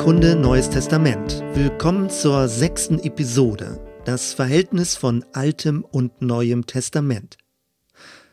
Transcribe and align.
Bibelkunde 0.00 0.34
Neues 0.34 0.70
Testament. 0.70 1.42
Willkommen 1.52 2.08
zur 2.08 2.48
sechsten 2.48 2.98
Episode. 3.00 3.84
Das 4.06 4.32
Verhältnis 4.32 4.96
von 4.96 5.26
Altem 5.34 5.84
und 5.84 6.22
Neuem 6.22 6.64
Testament. 6.64 7.36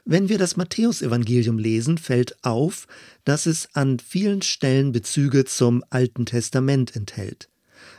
Wenn 0.05 0.29
wir 0.29 0.37
das 0.37 0.55
Matthäusevangelium 0.55 1.59
lesen, 1.59 1.97
fällt 1.97 2.41
auf, 2.45 2.87
dass 3.25 3.47
es 3.47 3.75
an 3.75 3.99
vielen 3.99 4.43
Stellen 4.43 4.93
Bezüge 4.93 5.43
zum 5.43 5.83
Alten 5.89 6.25
Testament 6.25 6.95
enthält. 6.95 7.49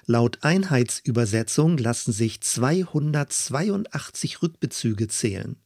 Laut 0.07 0.39
Einheitsübersetzung 0.41 1.77
lassen 1.77 2.13
sich 2.13 2.41
282 2.41 4.41
Rückbezüge 4.41 5.09
zählen. 5.09 5.57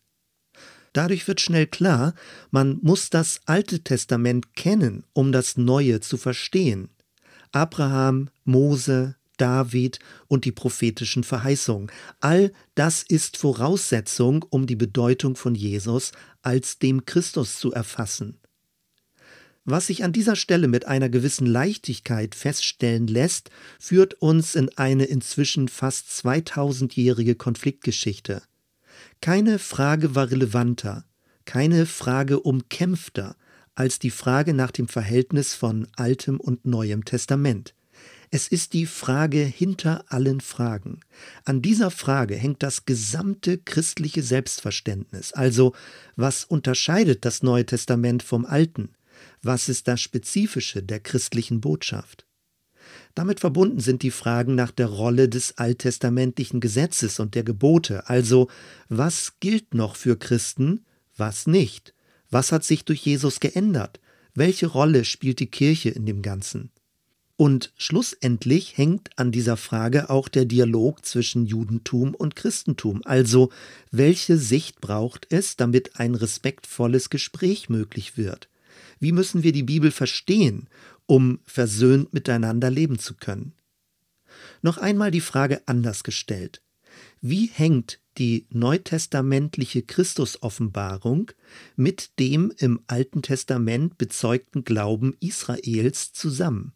Dadurch 0.92 1.28
wird 1.28 1.40
schnell 1.40 1.68
klar, 1.68 2.14
man 2.50 2.80
muss 2.82 3.10
das 3.10 3.42
Alte 3.46 3.84
Testament 3.84 4.56
kennen, 4.56 5.04
um 5.12 5.30
das 5.30 5.56
Neue 5.56 6.00
zu 6.00 6.16
verstehen. 6.16 6.88
Abraham, 7.52 8.30
Mose, 8.44 9.16
David 9.36 9.98
und 10.28 10.44
die 10.44 10.52
prophetischen 10.52 11.24
Verheißungen. 11.24 11.90
All 12.20 12.52
das 12.74 13.02
ist 13.02 13.36
Voraussetzung, 13.36 14.44
um 14.50 14.66
die 14.66 14.76
Bedeutung 14.76 15.36
von 15.36 15.54
Jesus 15.54 16.12
als 16.42 16.78
dem 16.78 17.06
Christus 17.06 17.58
zu 17.58 17.72
erfassen. 17.72 18.38
Was 19.64 19.86
sich 19.86 20.02
an 20.02 20.12
dieser 20.12 20.34
Stelle 20.34 20.66
mit 20.66 20.86
einer 20.86 21.08
gewissen 21.08 21.46
Leichtigkeit 21.46 22.34
feststellen 22.34 23.06
lässt, 23.06 23.50
führt 23.78 24.14
uns 24.14 24.56
in 24.56 24.76
eine 24.76 25.04
inzwischen 25.04 25.68
fast 25.68 26.08
2000-jährige 26.08 27.36
Konfliktgeschichte. 27.36 28.42
Keine 29.20 29.60
Frage 29.60 30.16
war 30.16 30.30
relevanter, 30.30 31.04
keine 31.44 31.86
Frage 31.86 32.40
umkämpfter 32.40 33.36
als 33.74 33.98
die 33.98 34.10
Frage 34.10 34.54
nach 34.54 34.70
dem 34.70 34.88
Verhältnis 34.88 35.54
von 35.54 35.88
Altem 35.96 36.40
und 36.40 36.66
Neuem 36.66 37.04
Testament. 37.04 37.74
Es 38.30 38.48
ist 38.48 38.72
die 38.72 38.86
Frage 38.86 39.40
hinter 39.40 40.04
allen 40.08 40.40
Fragen. 40.40 41.00
An 41.44 41.60
dieser 41.60 41.90
Frage 41.90 42.34
hängt 42.34 42.62
das 42.62 42.86
gesamte 42.86 43.58
christliche 43.58 44.22
Selbstverständnis. 44.22 45.34
Also, 45.34 45.74
was 46.16 46.44
unterscheidet 46.44 47.26
das 47.26 47.42
Neue 47.42 47.66
Testament 47.66 48.22
vom 48.22 48.46
Alten? 48.46 48.94
Was 49.42 49.68
ist 49.68 49.86
das 49.86 50.00
Spezifische 50.00 50.82
der 50.82 51.00
christlichen 51.00 51.60
Botschaft? 51.60 52.26
Damit 53.14 53.40
verbunden 53.40 53.80
sind 53.80 54.02
die 54.02 54.10
Fragen 54.10 54.54
nach 54.54 54.70
der 54.70 54.86
Rolle 54.86 55.28
des 55.28 55.58
alttestamentlichen 55.58 56.60
Gesetzes 56.60 57.20
und 57.20 57.34
der 57.34 57.44
Gebote, 57.44 58.08
also 58.08 58.48
was 58.88 59.34
gilt 59.40 59.74
noch 59.74 59.96
für 59.96 60.18
Christen, 60.18 60.86
was 61.16 61.46
nicht, 61.46 61.94
was 62.32 62.50
hat 62.50 62.64
sich 62.64 62.84
durch 62.84 63.04
Jesus 63.04 63.38
geändert, 63.38 64.00
welche 64.34 64.66
Rolle 64.66 65.04
spielt 65.04 65.38
die 65.38 65.50
Kirche 65.50 65.90
in 65.90 66.06
dem 66.06 66.22
Ganzen. 66.22 66.70
Und 67.36 67.72
schlussendlich 67.76 68.76
hängt 68.76 69.10
an 69.18 69.32
dieser 69.32 69.56
Frage 69.56 70.10
auch 70.10 70.28
der 70.28 70.44
Dialog 70.44 71.04
zwischen 71.04 71.44
Judentum 71.44 72.14
und 72.14 72.36
Christentum, 72.36 73.02
also 73.04 73.50
welche 73.90 74.38
Sicht 74.38 74.80
braucht 74.80 75.26
es, 75.30 75.56
damit 75.56 75.98
ein 75.98 76.14
respektvolles 76.14 77.10
Gespräch 77.10 77.68
möglich 77.68 78.16
wird. 78.16 78.48
Wie 79.00 79.12
müssen 79.12 79.42
wir 79.42 79.52
die 79.52 79.64
Bibel 79.64 79.90
verstehen, 79.90 80.68
um 81.06 81.40
versöhnt 81.44 82.12
miteinander 82.14 82.70
leben 82.70 82.98
zu 82.98 83.14
können? 83.14 83.52
Noch 84.62 84.78
einmal 84.78 85.10
die 85.10 85.20
Frage 85.20 85.62
anders 85.66 86.04
gestellt. 86.04 86.62
Wie 87.20 87.46
hängt 87.46 88.00
die 88.18 88.46
neutestamentliche 88.50 89.82
Christusoffenbarung 89.82 91.32
mit 91.76 92.18
dem 92.18 92.52
im 92.58 92.80
Alten 92.86 93.22
Testament 93.22 93.98
bezeugten 93.98 94.64
Glauben 94.64 95.14
Israels 95.20 96.12
zusammen? 96.12 96.72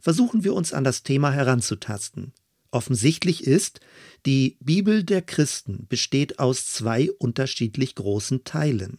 Versuchen 0.00 0.44
wir 0.44 0.54
uns 0.54 0.72
an 0.72 0.84
das 0.84 1.02
Thema 1.02 1.30
heranzutasten. 1.32 2.32
Offensichtlich 2.70 3.46
ist, 3.46 3.80
die 4.26 4.56
Bibel 4.60 5.04
der 5.04 5.22
Christen 5.22 5.86
besteht 5.88 6.38
aus 6.38 6.66
zwei 6.66 7.10
unterschiedlich 7.12 7.94
großen 7.94 8.44
Teilen. 8.44 8.98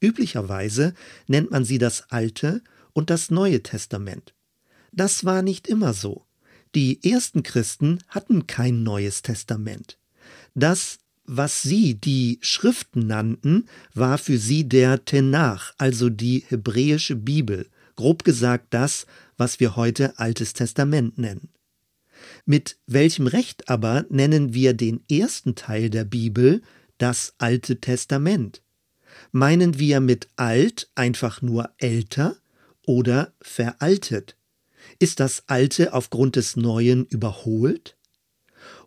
Üblicherweise 0.00 0.94
nennt 1.26 1.50
man 1.50 1.64
sie 1.64 1.78
das 1.78 2.10
Alte 2.10 2.62
und 2.92 3.10
das 3.10 3.30
Neue 3.30 3.62
Testament. 3.62 4.34
Das 4.92 5.24
war 5.24 5.42
nicht 5.42 5.68
immer 5.68 5.92
so. 5.92 6.26
Die 6.74 7.02
ersten 7.02 7.42
Christen 7.42 7.98
hatten 8.08 8.46
kein 8.46 8.82
Neues 8.82 9.22
Testament. 9.22 9.98
Das, 10.54 10.98
was 11.24 11.62
sie 11.62 11.94
die 11.94 12.38
Schriften 12.42 13.06
nannten, 13.06 13.68
war 13.94 14.18
für 14.18 14.38
sie 14.38 14.68
der 14.68 15.04
Tenach, 15.04 15.72
also 15.78 16.10
die 16.10 16.44
hebräische 16.48 17.16
Bibel, 17.16 17.66
grob 17.96 18.24
gesagt 18.24 18.66
das, 18.70 19.06
was 19.36 19.58
wir 19.58 19.76
heute 19.76 20.18
Altes 20.18 20.52
Testament 20.52 21.18
nennen. 21.18 21.50
Mit 22.44 22.78
welchem 22.86 23.26
Recht 23.26 23.68
aber 23.68 24.04
nennen 24.08 24.54
wir 24.54 24.74
den 24.74 25.02
ersten 25.10 25.54
Teil 25.54 25.90
der 25.90 26.04
Bibel 26.04 26.62
das 26.98 27.34
Alte 27.38 27.80
Testament? 27.80 28.62
Meinen 29.32 29.78
wir 29.78 30.00
mit 30.00 30.28
alt 30.36 30.90
einfach 30.94 31.42
nur 31.42 31.70
älter 31.78 32.36
oder 32.86 33.32
veraltet? 33.40 34.36
Ist 35.02 35.18
das 35.18 35.44
Alte 35.46 35.94
aufgrund 35.94 36.36
des 36.36 36.56
Neuen 36.56 37.06
überholt? 37.06 37.96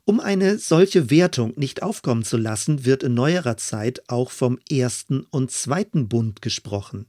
Um 0.06 0.19
eine 0.19 0.59
solche 0.59 1.09
Wertung 1.09 1.53
nicht 1.56 1.81
aufkommen 1.81 2.24
zu 2.24 2.38
lassen, 2.38 2.85
wird 2.85 3.01
in 3.01 3.16
neuerer 3.16 3.57
Zeit 3.57 4.03
auch 4.09 4.29
vom 4.29 4.59
ersten 4.69 5.22
und 5.31 5.50
zweiten 5.50 6.07
Bund 6.09 6.44
gesprochen. 6.44 7.07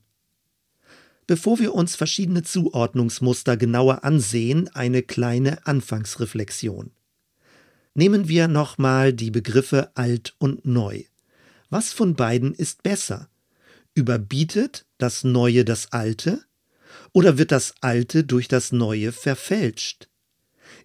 Bevor 1.27 1.59
wir 1.59 1.75
uns 1.75 1.97
verschiedene 1.97 2.45
Zuordnungsmuster 2.45 3.59
genauer 3.59 4.05
ansehen, 4.05 4.71
eine 4.75 5.03
kleine 5.03 5.67
Anfangsreflexion. 5.67 6.91
Nehmen 7.93 8.27
wir 8.27 8.49
nochmal 8.49 9.13
die 9.13 9.31
Begriffe 9.31 9.91
alt 9.97 10.35
und 10.39 10.65
neu. 10.65 11.05
Was 11.69 11.93
von 11.93 12.15
beiden 12.15 12.55
ist 12.55 12.83
besser? 12.83 13.29
Überbietet 13.93 14.87
das 14.97 15.25
Neue 15.25 15.67
das 15.67 15.93
Alte? 15.93 16.43
Oder 17.13 17.39
wird 17.39 17.53
das 17.53 17.75
Alte 17.81 18.25
durch 18.25 18.49
das 18.49 18.73
Neue 18.73 19.13
verfälscht? 19.13 20.09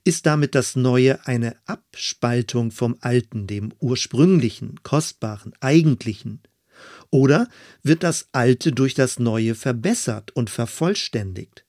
Ist 0.03 0.25
damit 0.25 0.55
das 0.55 0.75
Neue 0.75 1.25
eine 1.25 1.55
Abspaltung 1.65 2.71
vom 2.71 2.97
Alten, 3.01 3.47
dem 3.47 3.73
ursprünglichen, 3.79 4.81
kostbaren, 4.83 5.53
eigentlichen? 5.59 6.41
Oder 7.09 7.49
wird 7.83 8.03
das 8.03 8.29
Alte 8.31 8.71
durch 8.71 8.93
das 8.93 9.19
Neue 9.19 9.55
verbessert 9.55 10.31
und 10.35 10.49
vervollständigt? 10.49 11.65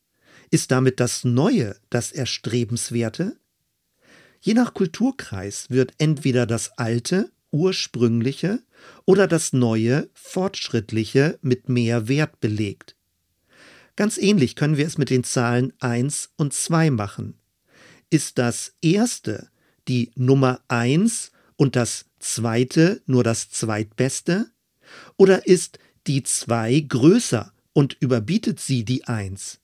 Ist 0.50 0.70
damit 0.70 1.00
das 1.00 1.24
Neue 1.24 1.76
das 1.90 2.12
Erstrebenswerte? 2.12 3.36
Je 4.40 4.54
nach 4.54 4.74
Kulturkreis 4.74 5.70
wird 5.70 5.92
entweder 5.98 6.46
das 6.46 6.78
Alte, 6.78 7.30
Ursprüngliche 7.52 8.62
oder 9.04 9.26
das 9.26 9.52
Neue, 9.52 10.08
Fortschrittliche 10.14 11.38
mit 11.42 11.68
mehr 11.68 12.08
Wert 12.08 12.40
belegt. 12.40 12.96
Ganz 14.00 14.16
ähnlich 14.16 14.56
können 14.56 14.78
wir 14.78 14.86
es 14.86 14.96
mit 14.96 15.10
den 15.10 15.24
Zahlen 15.24 15.74
1 15.80 16.30
und 16.38 16.54
2 16.54 16.90
machen. 16.90 17.34
Ist 18.08 18.38
das 18.38 18.72
erste 18.80 19.50
die 19.88 20.10
Nummer 20.14 20.62
1 20.68 21.32
und 21.56 21.76
das 21.76 22.06
zweite 22.18 23.02
nur 23.04 23.24
das 23.24 23.50
zweitbeste? 23.50 24.46
Oder 25.18 25.46
ist 25.46 25.78
die 26.06 26.22
2 26.22 26.80
größer 26.88 27.52
und 27.74 27.98
überbietet 28.00 28.58
sie 28.58 28.86
die 28.86 29.04
1? 29.04 29.60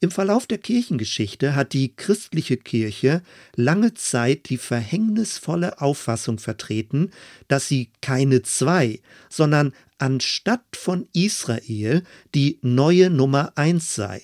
Im 0.00 0.10
Verlauf 0.10 0.48
der 0.48 0.58
Kirchengeschichte 0.58 1.54
hat 1.54 1.72
die 1.72 1.94
christliche 1.94 2.56
Kirche 2.56 3.22
lange 3.54 3.94
Zeit 3.94 4.48
die 4.48 4.56
verhängnisvolle 4.56 5.80
Auffassung 5.80 6.40
vertreten, 6.40 7.12
dass 7.46 7.68
sie 7.68 7.90
keine 8.00 8.42
zwei, 8.42 8.98
sondern 9.28 9.72
anstatt 10.00 10.64
von 10.76 11.08
Israel 11.12 12.02
die 12.34 12.58
neue 12.62 13.10
Nummer 13.10 13.52
eins 13.56 13.94
sei. 13.94 14.22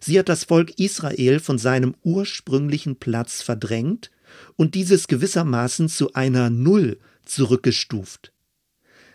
Sie 0.00 0.18
hat 0.18 0.28
das 0.28 0.44
Volk 0.44 0.78
Israel 0.80 1.38
von 1.38 1.58
seinem 1.58 1.94
ursprünglichen 2.02 2.96
Platz 2.96 3.42
verdrängt 3.42 4.10
und 4.56 4.74
dieses 4.74 5.06
gewissermaßen 5.06 5.88
zu 5.88 6.14
einer 6.14 6.50
Null 6.50 6.98
zurückgestuft. 7.24 8.32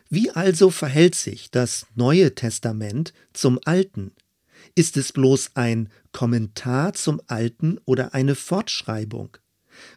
Wie 0.10 0.32
also 0.32 0.70
verhält 0.70 1.16
sich 1.16 1.52
das 1.52 1.86
Neue 1.96 2.36
Testament 2.36 3.14
zum 3.34 3.60
Alten? 3.66 4.12
Ist 4.76 4.96
es 4.96 5.12
bloß 5.12 5.52
ein 5.56 5.90
Kommentar 6.14 6.94
zum 6.94 7.22
Alten 7.28 7.80
oder 7.86 8.14
eine 8.14 8.36
Fortschreibung? 8.36 9.38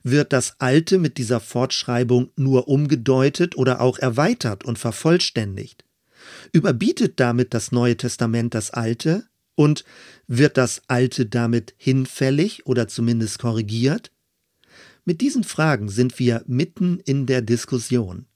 Wird 0.02 0.32
das 0.32 0.56
Alte 0.58 0.98
mit 0.98 1.18
dieser 1.18 1.40
Fortschreibung 1.40 2.30
nur 2.36 2.68
umgedeutet 2.68 3.56
oder 3.56 3.80
auch 3.80 3.98
erweitert 3.98 4.64
und 4.64 4.78
vervollständigt? 4.78 5.84
Überbietet 6.52 7.20
damit 7.20 7.54
das 7.54 7.72
Neue 7.72 7.96
Testament 7.96 8.54
das 8.54 8.70
Alte? 8.70 9.24
Und 9.54 9.84
wird 10.26 10.56
das 10.56 10.82
Alte 10.88 11.26
damit 11.26 11.74
hinfällig 11.76 12.66
oder 12.66 12.88
zumindest 12.88 13.38
korrigiert? 13.38 14.10
Mit 15.04 15.20
diesen 15.20 15.44
Fragen 15.44 15.88
sind 15.88 16.18
wir 16.18 16.44
mitten 16.46 17.00
in 17.00 17.26
der 17.26 17.42
Diskussion. 17.42 18.26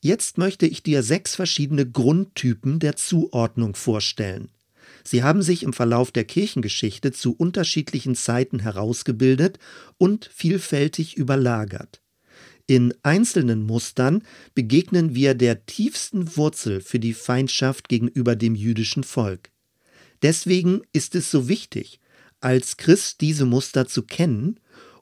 Jetzt 0.00 0.38
möchte 0.38 0.66
ich 0.66 0.82
dir 0.82 1.02
sechs 1.02 1.34
verschiedene 1.34 1.90
Grundtypen 1.90 2.78
der 2.78 2.96
Zuordnung 2.96 3.74
vorstellen. 3.74 4.50
Sie 5.02 5.22
haben 5.22 5.42
sich 5.42 5.62
im 5.62 5.72
Verlauf 5.72 6.12
der 6.12 6.24
Kirchengeschichte 6.24 7.12
zu 7.12 7.34
unterschiedlichen 7.34 8.14
Zeiten 8.14 8.60
herausgebildet 8.60 9.58
und 9.98 10.30
vielfältig 10.32 11.16
überlagert. 11.16 12.02
In 12.66 12.92
einzelnen 13.02 13.62
Mustern 13.62 14.24
begegnen 14.54 15.14
wir 15.14 15.34
der 15.34 15.66
tiefsten 15.66 16.36
Wurzel 16.36 16.80
für 16.80 16.98
die 16.98 17.14
Feindschaft 17.14 17.88
gegenüber 17.88 18.34
dem 18.34 18.56
jüdischen 18.56 19.04
Volk. 19.04 19.50
Deswegen 20.22 20.82
ist 20.92 21.14
es 21.14 21.30
so 21.30 21.48
wichtig, 21.48 22.00
als 22.40 22.76
Christ 22.76 23.20
diese 23.20 23.44
Muster 23.44 23.86
zu 23.86 24.02
kennen, 24.02 24.58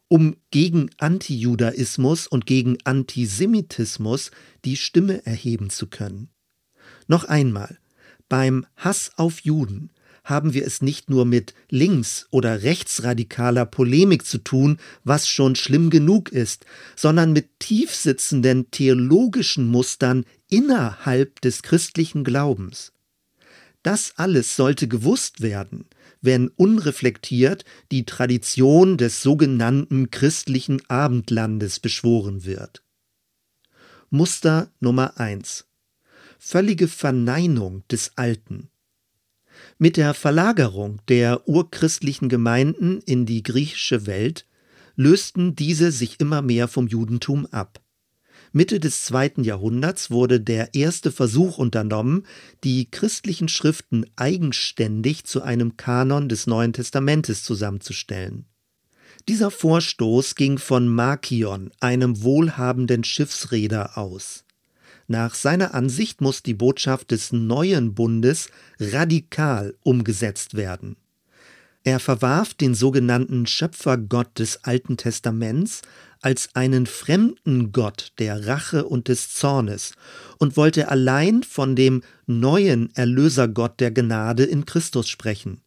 um 0.08 0.36
gegen 0.50 0.90
Antijudaismus 0.98 2.26
und 2.26 2.44
gegen 2.44 2.76
Antisemitismus 2.84 4.30
die 4.66 4.76
Stimme 4.76 5.24
erheben 5.24 5.70
zu 5.70 5.86
können. 5.86 6.28
Noch 7.06 7.24
einmal, 7.24 7.78
beim 8.28 8.66
Hass 8.76 9.12
auf 9.16 9.40
Juden 9.40 9.90
haben 10.24 10.54
wir 10.54 10.66
es 10.66 10.82
nicht 10.82 11.10
nur 11.10 11.24
mit 11.24 11.54
links- 11.70 12.26
oder 12.30 12.62
rechtsradikaler 12.62 13.66
Polemik 13.66 14.26
zu 14.26 14.38
tun, 14.38 14.78
was 15.04 15.28
schon 15.28 15.54
schlimm 15.54 15.90
genug 15.90 16.32
ist, 16.32 16.64
sondern 16.96 17.32
mit 17.32 17.60
tiefsitzenden 17.60 18.70
theologischen 18.70 19.68
Mustern 19.68 20.24
innerhalb 20.48 21.40
des 21.42 21.62
christlichen 21.62 22.24
Glaubens. 22.24 22.92
Das 23.82 24.14
alles 24.16 24.56
sollte 24.56 24.88
gewusst 24.88 25.42
werden, 25.42 25.84
wenn 26.22 26.48
unreflektiert 26.48 27.66
die 27.92 28.06
Tradition 28.06 28.96
des 28.96 29.22
sogenannten 29.22 30.10
christlichen 30.10 30.80
Abendlandes 30.88 31.80
beschworen 31.80 32.46
wird. 32.46 32.82
Muster 34.08 34.70
Nummer 34.80 35.20
1 35.20 35.66
völlige 36.44 36.88
Verneinung 36.88 37.84
des 37.88 38.12
Alten. 38.16 38.68
Mit 39.78 39.96
der 39.96 40.14
Verlagerung 40.14 41.00
der 41.08 41.48
urchristlichen 41.48 42.28
Gemeinden 42.28 43.00
in 43.00 43.26
die 43.26 43.42
griechische 43.42 44.06
Welt 44.06 44.46
lösten 44.96 45.56
diese 45.56 45.90
sich 45.90 46.20
immer 46.20 46.42
mehr 46.42 46.68
vom 46.68 46.86
Judentum 46.86 47.46
ab. 47.46 47.80
Mitte 48.52 48.78
des 48.78 49.04
zweiten 49.04 49.42
Jahrhunderts 49.42 50.12
wurde 50.12 50.40
der 50.40 50.74
erste 50.74 51.10
Versuch 51.10 51.58
unternommen, 51.58 52.24
die 52.62 52.88
christlichen 52.88 53.48
Schriften 53.48 54.06
eigenständig 54.14 55.24
zu 55.24 55.42
einem 55.42 55.76
Kanon 55.76 56.28
des 56.28 56.46
Neuen 56.46 56.72
Testamentes 56.72 57.42
zusammenzustellen. 57.42 58.46
Dieser 59.28 59.50
Vorstoß 59.50 60.36
ging 60.36 60.58
von 60.58 60.86
Markion, 60.86 61.72
einem 61.80 62.22
wohlhabenden 62.22 63.02
Schiffsreeder, 63.02 63.98
aus. 63.98 64.43
Nach 65.06 65.34
seiner 65.34 65.74
Ansicht 65.74 66.20
muss 66.20 66.42
die 66.42 66.54
Botschaft 66.54 67.10
des 67.10 67.32
neuen 67.32 67.94
Bundes 67.94 68.48
radikal 68.78 69.74
umgesetzt 69.82 70.54
werden. 70.54 70.96
Er 71.86 72.00
verwarf 72.00 72.54
den 72.54 72.74
sogenannten 72.74 73.46
Schöpfergott 73.46 74.38
des 74.38 74.64
Alten 74.64 74.96
Testaments 74.96 75.82
als 76.22 76.48
einen 76.54 76.86
fremden 76.86 77.72
Gott 77.72 78.12
der 78.18 78.46
Rache 78.46 78.86
und 78.86 79.08
des 79.08 79.34
Zornes 79.34 79.92
und 80.38 80.56
wollte 80.56 80.88
allein 80.88 81.42
von 81.42 81.76
dem 81.76 82.02
neuen 82.24 82.88
Erlösergott 82.96 83.80
der 83.80 83.90
Gnade 83.90 84.44
in 84.44 84.64
Christus 84.64 85.10
sprechen. 85.10 85.60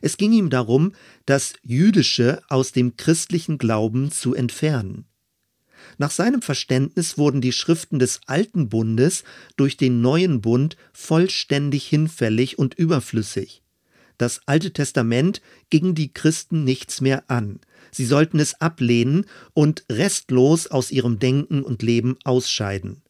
Es 0.00 0.16
ging 0.16 0.32
ihm 0.32 0.50
darum, 0.50 0.92
das 1.26 1.54
Jüdische 1.62 2.40
aus 2.48 2.70
dem 2.70 2.96
christlichen 2.96 3.58
Glauben 3.58 4.12
zu 4.12 4.34
entfernen. 4.34 5.09
Nach 6.00 6.10
seinem 6.10 6.40
Verständnis 6.40 7.18
wurden 7.18 7.42
die 7.42 7.52
Schriften 7.52 7.98
des 7.98 8.20
Alten 8.24 8.70
Bundes 8.70 9.22
durch 9.58 9.76
den 9.76 10.00
neuen 10.00 10.40
Bund 10.40 10.78
vollständig 10.94 11.86
hinfällig 11.86 12.58
und 12.58 12.72
überflüssig. 12.72 13.62
Das 14.16 14.40
Alte 14.46 14.72
Testament 14.72 15.42
ging 15.68 15.94
die 15.94 16.10
Christen 16.10 16.64
nichts 16.64 17.02
mehr 17.02 17.24
an. 17.30 17.60
Sie 17.90 18.06
sollten 18.06 18.38
es 18.40 18.62
ablehnen 18.62 19.26
und 19.52 19.84
restlos 19.92 20.68
aus 20.68 20.90
ihrem 20.90 21.18
Denken 21.18 21.62
und 21.62 21.82
Leben 21.82 22.16
ausscheiden. 22.24 23.02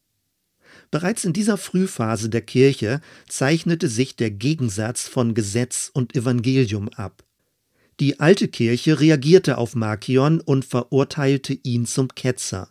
Bereits 0.91 1.25
in 1.25 1.33
dieser 1.33 1.59
Frühphase 1.59 2.29
der 2.29 2.43
Kirche 2.43 3.01
zeichnete 3.29 3.89
sich 3.89 4.17
der 4.17 4.33
Gegensatz 4.33 5.07
von 5.07 5.35
Gesetz 5.35 5.93
und 5.95 6.17
Evangelium 6.17 6.89
ab. 6.89 7.23
Die 8.01 8.19
alte 8.19 8.49
Kirche 8.49 8.99
reagierte 8.99 9.59
auf 9.59 9.77
Markion 9.77 10.41
und 10.41 10.65
verurteilte 10.65 11.53
ihn 11.53 11.87
zum 11.87 12.09
Ketzer. 12.09 12.69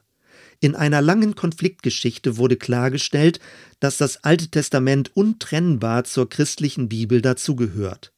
In 0.62 0.76
einer 0.76 1.02
langen 1.02 1.36
Konfliktgeschichte 1.36 2.38
wurde 2.38 2.58
klargestellt, 2.58 3.40
dass 3.80 3.98
das 3.98 4.24
Alte 4.26 4.50
Testament 4.50 5.16
untrennbar 5.16 6.04
zur 6.04 6.30
christlichen 6.30 6.90
Bibel 6.90 7.22
dazugehört. 7.22 8.12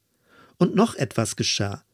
Und 0.58 0.74
noch 0.74 0.96
etwas 0.96 1.36
geschah. 1.36 1.84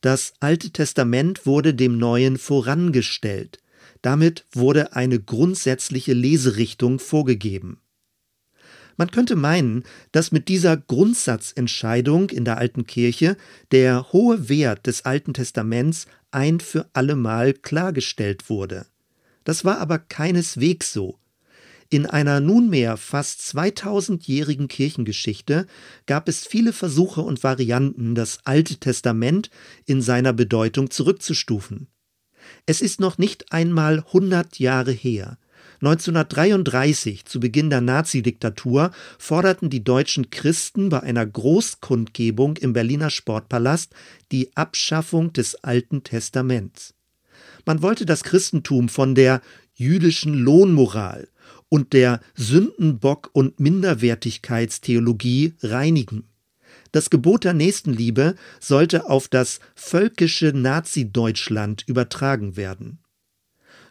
Das 0.00 0.34
Alte 0.38 0.70
Testament 0.70 1.44
wurde 1.46 1.74
dem 1.74 1.98
Neuen 1.98 2.38
vorangestellt. 2.38 3.58
Damit 4.02 4.44
wurde 4.52 4.94
eine 4.94 5.18
grundsätzliche 5.18 6.12
Leserichtung 6.12 7.00
vorgegeben. 7.00 7.80
Man 8.96 9.10
könnte 9.10 9.34
meinen, 9.36 9.82
dass 10.12 10.32
mit 10.32 10.48
dieser 10.48 10.76
Grundsatzentscheidung 10.76 12.30
in 12.30 12.44
der 12.44 12.58
alten 12.58 12.86
Kirche 12.86 13.36
der 13.72 14.12
hohe 14.12 14.48
Wert 14.48 14.86
des 14.86 15.04
Alten 15.04 15.34
Testaments 15.34 16.06
ein 16.30 16.60
für 16.60 16.88
allemal 16.92 17.52
klargestellt 17.52 18.48
wurde. 18.48 18.86
Das 19.46 19.64
war 19.64 19.78
aber 19.78 20.00
keineswegs 20.00 20.92
so. 20.92 21.20
In 21.88 22.04
einer 22.04 22.40
nunmehr 22.40 22.96
fast 22.96 23.40
2000-jährigen 23.42 24.66
Kirchengeschichte 24.66 25.68
gab 26.06 26.28
es 26.28 26.44
viele 26.44 26.72
Versuche 26.72 27.20
und 27.20 27.44
Varianten, 27.44 28.16
das 28.16 28.40
Alte 28.42 28.78
Testament 28.78 29.50
in 29.84 30.02
seiner 30.02 30.32
Bedeutung 30.32 30.90
zurückzustufen. 30.90 31.86
Es 32.66 32.80
ist 32.80 32.98
noch 32.98 33.18
nicht 33.18 33.52
einmal 33.52 34.00
100 34.00 34.58
Jahre 34.58 34.90
her, 34.90 35.38
1933, 35.80 37.24
zu 37.24 37.38
Beginn 37.38 37.70
der 37.70 37.82
Nazidiktatur, 37.82 38.90
forderten 39.16 39.70
die 39.70 39.84
deutschen 39.84 40.30
Christen 40.30 40.88
bei 40.88 41.04
einer 41.04 41.24
Großkundgebung 41.24 42.56
im 42.56 42.72
Berliner 42.72 43.10
Sportpalast 43.10 43.94
die 44.32 44.56
Abschaffung 44.56 45.32
des 45.32 45.54
Alten 45.62 46.02
Testaments. 46.02 46.95
Man 47.66 47.82
wollte 47.82 48.06
das 48.06 48.22
Christentum 48.22 48.88
von 48.88 49.16
der 49.16 49.42
jüdischen 49.74 50.34
Lohnmoral 50.34 51.28
und 51.68 51.92
der 51.92 52.20
Sündenbock- 52.36 53.28
und 53.32 53.58
Minderwertigkeitstheologie 53.58 55.54
reinigen. 55.62 56.28
Das 56.92 57.10
Gebot 57.10 57.42
der 57.42 57.54
Nächstenliebe 57.54 58.36
sollte 58.60 59.10
auf 59.10 59.26
das 59.26 59.58
völkische 59.74 60.52
Nazi-Deutschland 60.54 61.82
übertragen 61.88 62.56
werden. 62.56 63.00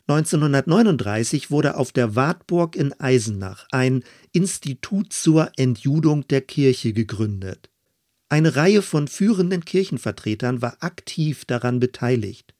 1939 0.07 1.51
wurde 1.51 1.75
auf 1.75 1.91
der 1.91 2.15
Wartburg 2.15 2.77
in 2.77 2.97
Eisenach 2.99 3.67
ein 3.71 4.03
Institut 4.31 5.11
zur 5.11 5.51
Entjudung 5.57 6.27
der 6.29 6.41
Kirche 6.41 6.93
gegründet. 6.93 7.69
Eine 8.29 8.55
Reihe 8.55 8.81
von 8.81 9.07
führenden 9.09 9.65
Kirchenvertretern 9.65 10.61
war 10.61 10.77
aktiv 10.79 11.43
daran 11.45 11.79
beteiligt. 11.79 12.54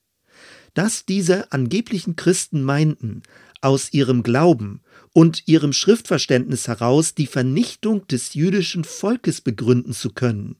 Dass 0.75 1.05
diese 1.05 1.51
angeblichen 1.51 2.15
Christen 2.15 2.61
meinten, 2.61 3.23
aus 3.61 3.93
ihrem 3.93 4.21
Glauben 4.21 4.81
und 5.13 5.47
ihrem 5.47 5.73
Schriftverständnis 5.73 6.67
heraus 6.67 7.15
die 7.15 7.25
Vernichtung 7.25 8.05
des 8.07 8.35
jüdischen 8.35 8.83
Volkes 8.83 9.41
begründen 9.41 9.93
zu 9.93 10.11
können, 10.11 10.57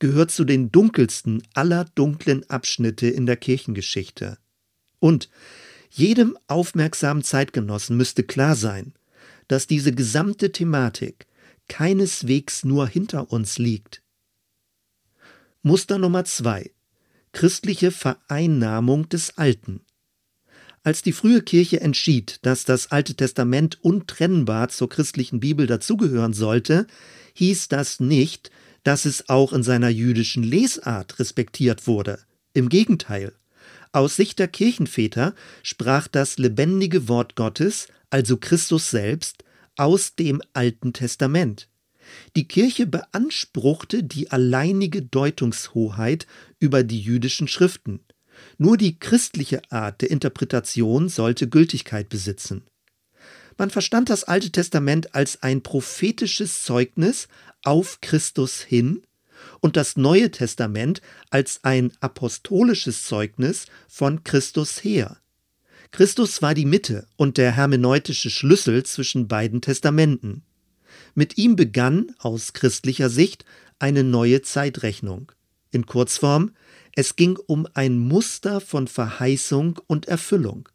gehört 0.00 0.30
zu 0.30 0.44
den 0.44 0.72
dunkelsten 0.72 1.42
aller 1.54 1.84
dunklen 1.94 2.48
Abschnitte 2.48 3.06
in 3.06 3.26
der 3.26 3.36
Kirchengeschichte. 3.36 4.38
Und 4.98 5.28
jedem 5.90 6.38
aufmerksamen 6.46 7.22
Zeitgenossen 7.22 7.96
müsste 7.96 8.22
klar 8.22 8.56
sein, 8.56 8.94
dass 9.46 9.66
diese 9.66 9.92
gesamte 9.92 10.52
Thematik 10.52 11.26
keineswegs 11.68 12.64
nur 12.64 12.88
hinter 12.88 13.30
uns 13.30 13.58
liegt. 13.58 14.02
Muster 15.62 15.98
Nummer 15.98 16.24
zwei: 16.24 16.70
Christliche 17.32 17.90
Vereinnahmung 17.90 19.08
des 19.08 19.38
Alten. 19.38 19.80
Als 20.82 21.02
die 21.02 21.12
frühe 21.12 21.42
Kirche 21.42 21.80
entschied, 21.80 22.38
dass 22.42 22.64
das 22.64 22.90
Alte 22.90 23.14
Testament 23.14 23.78
untrennbar 23.82 24.68
zur 24.70 24.88
christlichen 24.88 25.40
Bibel 25.40 25.66
dazugehören 25.66 26.32
sollte, 26.32 26.86
hieß 27.34 27.68
das 27.68 28.00
nicht, 28.00 28.50
dass 28.82 29.04
es 29.04 29.28
auch 29.28 29.52
in 29.52 29.62
seiner 29.62 29.90
jüdischen 29.90 30.42
Lesart 30.42 31.18
respektiert 31.18 31.86
wurde. 31.86 32.18
Im 32.54 32.68
Gegenteil. 32.68 33.32
Aus 33.92 34.16
Sicht 34.16 34.38
der 34.38 34.48
Kirchenväter 34.48 35.34
sprach 35.62 36.08
das 36.08 36.38
lebendige 36.38 37.08
Wort 37.08 37.36
Gottes, 37.36 37.88
also 38.08 38.36
Christus 38.36 38.90
selbst, 38.90 39.44
aus 39.76 40.14
dem 40.14 40.42
Alten 40.52 40.92
Testament. 40.92 41.69
Die 42.36 42.46
Kirche 42.46 42.86
beanspruchte 42.86 44.02
die 44.02 44.30
alleinige 44.30 45.02
Deutungshoheit 45.02 46.26
über 46.58 46.82
die 46.82 47.00
jüdischen 47.00 47.48
Schriften. 47.48 48.00
Nur 48.58 48.76
die 48.76 48.98
christliche 48.98 49.60
Art 49.70 50.00
der 50.00 50.10
Interpretation 50.10 51.08
sollte 51.08 51.48
Gültigkeit 51.48 52.08
besitzen. 52.08 52.62
Man 53.58 53.70
verstand 53.70 54.08
das 54.08 54.24
Alte 54.24 54.50
Testament 54.50 55.14
als 55.14 55.42
ein 55.42 55.62
prophetisches 55.62 56.64
Zeugnis 56.64 57.28
auf 57.62 58.00
Christus 58.00 58.60
hin 58.62 59.02
und 59.60 59.76
das 59.76 59.96
Neue 59.96 60.30
Testament 60.30 61.02
als 61.30 61.60
ein 61.62 61.92
apostolisches 62.00 63.04
Zeugnis 63.04 63.66
von 63.88 64.24
Christus 64.24 64.82
her. 64.82 65.18
Christus 65.90 66.40
war 66.40 66.54
die 66.54 66.64
Mitte 66.64 67.06
und 67.16 67.36
der 67.36 67.52
hermeneutische 67.52 68.30
Schlüssel 68.30 68.84
zwischen 68.84 69.28
beiden 69.28 69.60
Testamenten. 69.60 70.42
Mit 71.14 71.38
ihm 71.38 71.56
begann, 71.56 72.14
aus 72.18 72.52
christlicher 72.52 73.10
Sicht, 73.10 73.44
eine 73.78 74.04
neue 74.04 74.42
Zeitrechnung. 74.42 75.32
In 75.70 75.86
Kurzform, 75.86 76.52
es 76.94 77.16
ging 77.16 77.38
um 77.46 77.66
ein 77.74 77.98
Muster 77.98 78.60
von 78.60 78.88
Verheißung 78.88 79.80
und 79.86 80.06
Erfüllung. 80.06 80.68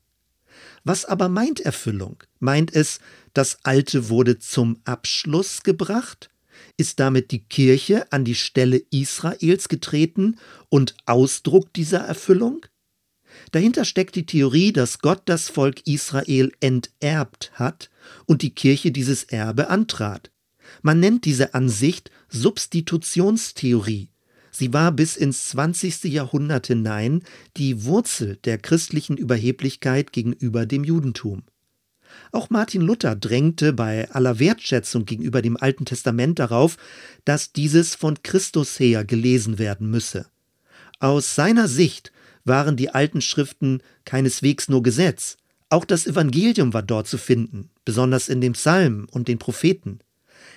Was 0.84 1.06
aber 1.06 1.30
meint 1.30 1.60
Erfüllung? 1.60 2.24
Meint 2.40 2.74
es, 2.74 3.00
das 3.34 3.60
Alte 3.64 4.10
wurde 4.10 4.40
zum 4.40 4.80
Abschluss 4.86 5.64
gebracht? 5.64 6.30
Ist 6.78 7.00
damit 7.00 7.32
die 7.32 7.44
Kirche 7.44 8.12
an 8.12 8.24
die 8.24 8.36
Stelle 8.36 8.82
Israels 8.92 9.68
getreten 9.68 10.38
und 10.70 10.96
Ausdruck 11.06 11.74
dieser 11.74 12.00
Erfüllung? 12.00 12.66
Dahinter 13.52 13.86
steckt 13.86 14.16
die 14.16 14.26
Theorie, 14.26 14.74
dass 14.74 15.00
Gott 15.00 15.24
das 15.26 15.50
Volk 15.50 15.86
Israel 15.88 16.52
enterbt 16.60 17.52
hat 17.54 17.90
und 18.26 18.42
die 18.42 18.54
Kirche 18.54 18.92
dieses 18.92 19.24
Erbe 19.24 19.70
antrat. 19.70 20.32
Man 20.82 21.00
nennt 21.00 21.26
diese 21.26 21.54
Ansicht 21.54 22.12
Substitutionstheorie. 22.30 24.10
Sie 24.52 24.74
war 24.74 24.92
bis 24.92 25.18
ins 25.18 25.50
20. 25.50 26.06
Jahrhundert 26.06 26.68
hinein 26.68 27.24
die 27.58 27.84
Wurzel 27.84 28.38
der 28.46 28.58
christlichen 28.58 29.18
Überheblichkeit 29.18 30.14
gegenüber 30.14 30.66
dem 30.66 30.84
Judentum. 30.84 31.44
Auch 32.32 32.50
Martin 32.50 32.82
Luther 32.82 33.16
drängte 33.16 33.74
bei 33.74 34.10
aller 34.12 34.40
Wertschätzung 34.40 35.06
gegenüber 35.06 35.42
dem 35.42 35.58
Alten 35.58 35.86
Testament 35.86 36.40
darauf, 36.40 36.78
dass 37.26 37.52
dieses 37.52 37.96
von 37.96 38.22
Christus 38.24 38.80
her 38.80 39.04
gelesen 39.04 39.60
werden 39.60 39.90
müsse. 39.90 40.28
Aus 41.00 41.36
seiner 41.36 41.68
Sicht 41.68 42.14
waren 42.46 42.78
die 42.78 42.90
alten 42.90 43.22
Schriften 43.22 43.82
keineswegs 44.06 44.70
nur 44.70 44.84
Gesetz, 44.84 45.38
auch 45.70 45.84
das 45.84 46.06
Evangelium 46.06 46.74
war 46.74 46.84
dort 46.84 47.08
zu 47.08 47.18
finden, 47.18 47.70
besonders 47.84 48.30
in 48.30 48.40
dem 48.40 48.54
Psalm 48.54 49.08
und 49.12 49.28
den 49.28 49.40
Propheten. 49.40 50.00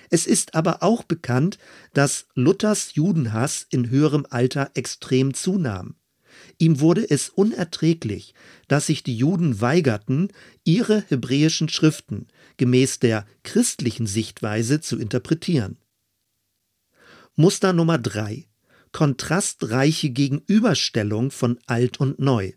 Es 0.09 0.27
ist 0.27 0.55
aber 0.55 0.83
auch 0.83 1.03
bekannt, 1.03 1.57
dass 1.93 2.27
Luthers 2.35 2.95
Judenhass 2.95 3.65
in 3.69 3.89
höherem 3.89 4.25
Alter 4.29 4.71
extrem 4.75 5.33
zunahm. 5.33 5.95
Ihm 6.57 6.79
wurde 6.79 7.09
es 7.09 7.29
unerträglich, 7.29 8.33
dass 8.67 8.87
sich 8.87 9.03
die 9.03 9.15
Juden 9.15 9.61
weigerten, 9.61 10.29
ihre 10.63 11.03
hebräischen 11.09 11.69
Schriften 11.69 12.27
gemäß 12.57 12.99
der 12.99 13.25
christlichen 13.43 14.07
Sichtweise 14.07 14.79
zu 14.79 14.97
interpretieren. 14.97 15.77
Muster 17.35 17.73
Nummer 17.73 17.97
drei: 17.97 18.48
Kontrastreiche 18.91 20.09
Gegenüberstellung 20.09 21.31
von 21.31 21.59
Alt 21.67 21.99
und 21.99 22.19
Neu. 22.19 22.53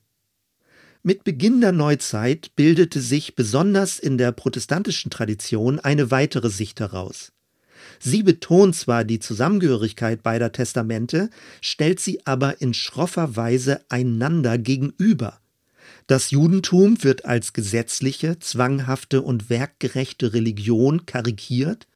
Mit 1.02 1.24
Beginn 1.24 1.60
der 1.60 1.72
Neuzeit 1.72 2.54
bildete 2.54 3.00
sich 3.00 3.34
besonders 3.34 3.98
in 3.98 4.18
der 4.18 4.30
protestantischen 4.30 5.10
Tradition 5.10 5.80
eine 5.80 6.12
weitere 6.12 6.48
Sicht 6.48 6.78
heraus. 6.78 7.32
Sie 7.98 8.22
betont 8.22 8.76
zwar 8.76 9.04
die 9.04 9.18
Zusammengehörigkeit 9.18 10.22
beider 10.22 10.52
Testamente, 10.52 11.28
stellt 11.60 11.98
sie 11.98 12.24
aber 12.24 12.60
in 12.60 12.72
schroffer 12.72 13.34
Weise 13.34 13.84
einander 13.88 14.58
gegenüber. 14.58 15.40
Das 16.06 16.30
Judentum 16.30 17.02
wird 17.02 17.24
als 17.24 17.52
gesetzliche, 17.52 18.38
zwanghafte 18.38 19.22
und 19.22 19.50
werkgerechte 19.50 20.32
Religion 20.32 21.04
karikiert 21.04 21.88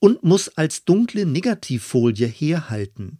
und 0.00 0.24
muss 0.24 0.48
als 0.56 0.84
dunkle 0.84 1.24
Negativfolie 1.24 2.26
herhalten. 2.26 3.19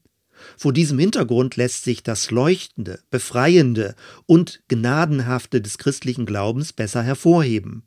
Vor 0.57 0.73
diesem 0.73 0.99
Hintergrund 0.99 1.57
lässt 1.57 1.85
sich 1.85 2.03
das 2.03 2.31
Leuchtende, 2.31 3.01
Befreiende 3.11 3.95
und 4.27 4.63
Gnadenhafte 4.69 5.61
des 5.61 5.79
christlichen 5.79 6.27
Glaubens 6.27 6.73
besser 6.73 7.03
hervorheben. 7.03 7.85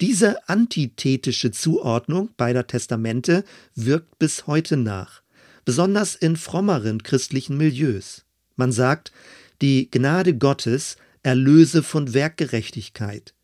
Diese 0.00 0.48
antithetische 0.48 1.52
Zuordnung 1.52 2.30
beider 2.36 2.66
Testamente 2.66 3.44
wirkt 3.74 4.18
bis 4.18 4.46
heute 4.46 4.76
nach, 4.76 5.22
besonders 5.64 6.14
in 6.14 6.36
frommeren 6.36 7.02
christlichen 7.02 7.56
Milieus. 7.56 8.24
Man 8.56 8.72
sagt, 8.72 9.12
die 9.60 9.90
Gnade 9.90 10.36
Gottes 10.36 10.96
erlöse 11.22 11.82
von 11.82 12.14
Werkgerechtigkeit. 12.14 13.34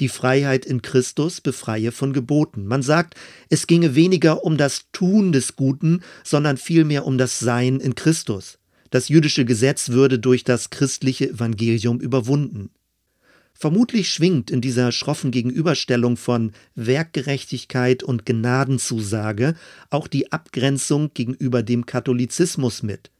Die 0.00 0.08
Freiheit 0.08 0.64
in 0.64 0.80
Christus 0.80 1.40
befreie 1.40 1.90
von 1.90 2.12
Geboten. 2.12 2.66
Man 2.66 2.82
sagt, 2.82 3.14
es 3.48 3.66
ginge 3.66 3.94
weniger 3.94 4.44
um 4.44 4.56
das 4.56 4.86
Tun 4.92 5.32
des 5.32 5.56
Guten, 5.56 6.02
sondern 6.22 6.56
vielmehr 6.56 7.04
um 7.04 7.18
das 7.18 7.40
Sein 7.40 7.80
in 7.80 7.94
Christus. 7.96 8.58
Das 8.90 9.08
jüdische 9.08 9.44
Gesetz 9.44 9.90
würde 9.90 10.18
durch 10.18 10.44
das 10.44 10.70
christliche 10.70 11.28
Evangelium 11.30 12.00
überwunden. 12.00 12.70
Vermutlich 13.52 14.08
schwingt 14.10 14.52
in 14.52 14.60
dieser 14.60 14.92
schroffen 14.92 15.32
Gegenüberstellung 15.32 16.16
von 16.16 16.52
Werkgerechtigkeit 16.76 18.04
und 18.04 18.24
Gnadenzusage 18.24 19.56
auch 19.90 20.06
die 20.06 20.30
Abgrenzung 20.30 21.10
gegenüber 21.12 21.64
dem 21.64 21.84
Katholizismus 21.84 22.84
mit. 22.84 23.10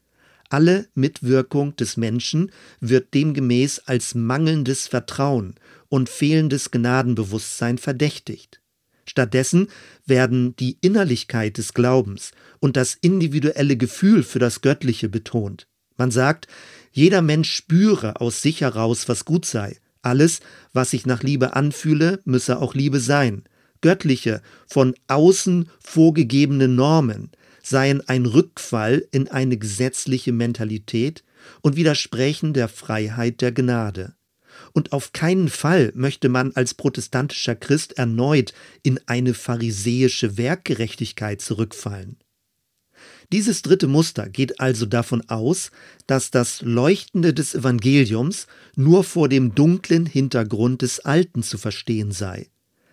Alle 0.48 0.86
Mitwirkung 0.94 1.74
des 1.74 1.96
Menschen 1.96 2.52
wird 2.80 3.12
demgemäß 3.14 3.80
als 3.80 4.14
mangelndes 4.14 4.86
Vertrauen 4.86 5.56
und 5.88 6.08
fehlendes 6.08 6.70
Gnadenbewusstsein 6.70 7.78
verdächtigt. 7.78 8.60
Stattdessen 9.06 9.68
werden 10.04 10.54
die 10.56 10.76
Innerlichkeit 10.80 11.56
des 11.56 11.72
Glaubens 11.72 12.32
und 12.60 12.76
das 12.76 12.94
individuelle 12.94 13.76
Gefühl 13.76 14.22
für 14.22 14.38
das 14.38 14.60
Göttliche 14.60 15.08
betont. 15.08 15.66
Man 15.96 16.10
sagt, 16.10 16.46
jeder 16.92 17.22
Mensch 17.22 17.52
spüre 17.52 18.20
aus 18.20 18.42
sich 18.42 18.60
heraus, 18.60 19.08
was 19.08 19.24
gut 19.24 19.46
sei, 19.46 19.78
alles, 20.02 20.40
was 20.72 20.90
sich 20.90 21.06
nach 21.06 21.22
Liebe 21.22 21.56
anfühle, 21.56 22.20
müsse 22.24 22.60
auch 22.60 22.74
Liebe 22.74 23.00
sein. 23.00 23.44
Göttliche, 23.80 24.42
von 24.66 24.94
außen 25.06 25.70
vorgegebene 25.80 26.68
Normen 26.68 27.30
seien 27.62 28.06
ein 28.08 28.26
Rückfall 28.26 29.06
in 29.10 29.28
eine 29.28 29.56
gesetzliche 29.56 30.32
Mentalität 30.32 31.24
und 31.62 31.76
widersprechen 31.76 32.52
der 32.52 32.68
Freiheit 32.68 33.40
der 33.40 33.52
Gnade. 33.52 34.14
Und 34.72 34.92
auf 34.92 35.12
keinen 35.12 35.48
Fall 35.48 35.92
möchte 35.94 36.28
man 36.28 36.52
als 36.52 36.74
protestantischer 36.74 37.54
Christ 37.54 37.98
erneut 37.98 38.52
in 38.82 39.00
eine 39.06 39.34
pharisäische 39.34 40.36
Werkgerechtigkeit 40.36 41.40
zurückfallen. 41.40 42.16
Dieses 43.30 43.60
dritte 43.62 43.86
Muster 43.86 44.28
geht 44.28 44.58
also 44.58 44.86
davon 44.86 45.28
aus, 45.28 45.70
dass 46.06 46.30
das 46.30 46.62
Leuchtende 46.62 47.34
des 47.34 47.54
Evangeliums 47.54 48.46
nur 48.74 49.04
vor 49.04 49.28
dem 49.28 49.54
dunklen 49.54 50.06
Hintergrund 50.06 50.82
des 50.82 51.00
Alten 51.00 51.42
zu 51.42 51.58
verstehen 51.58 52.10
sei. 52.10 52.48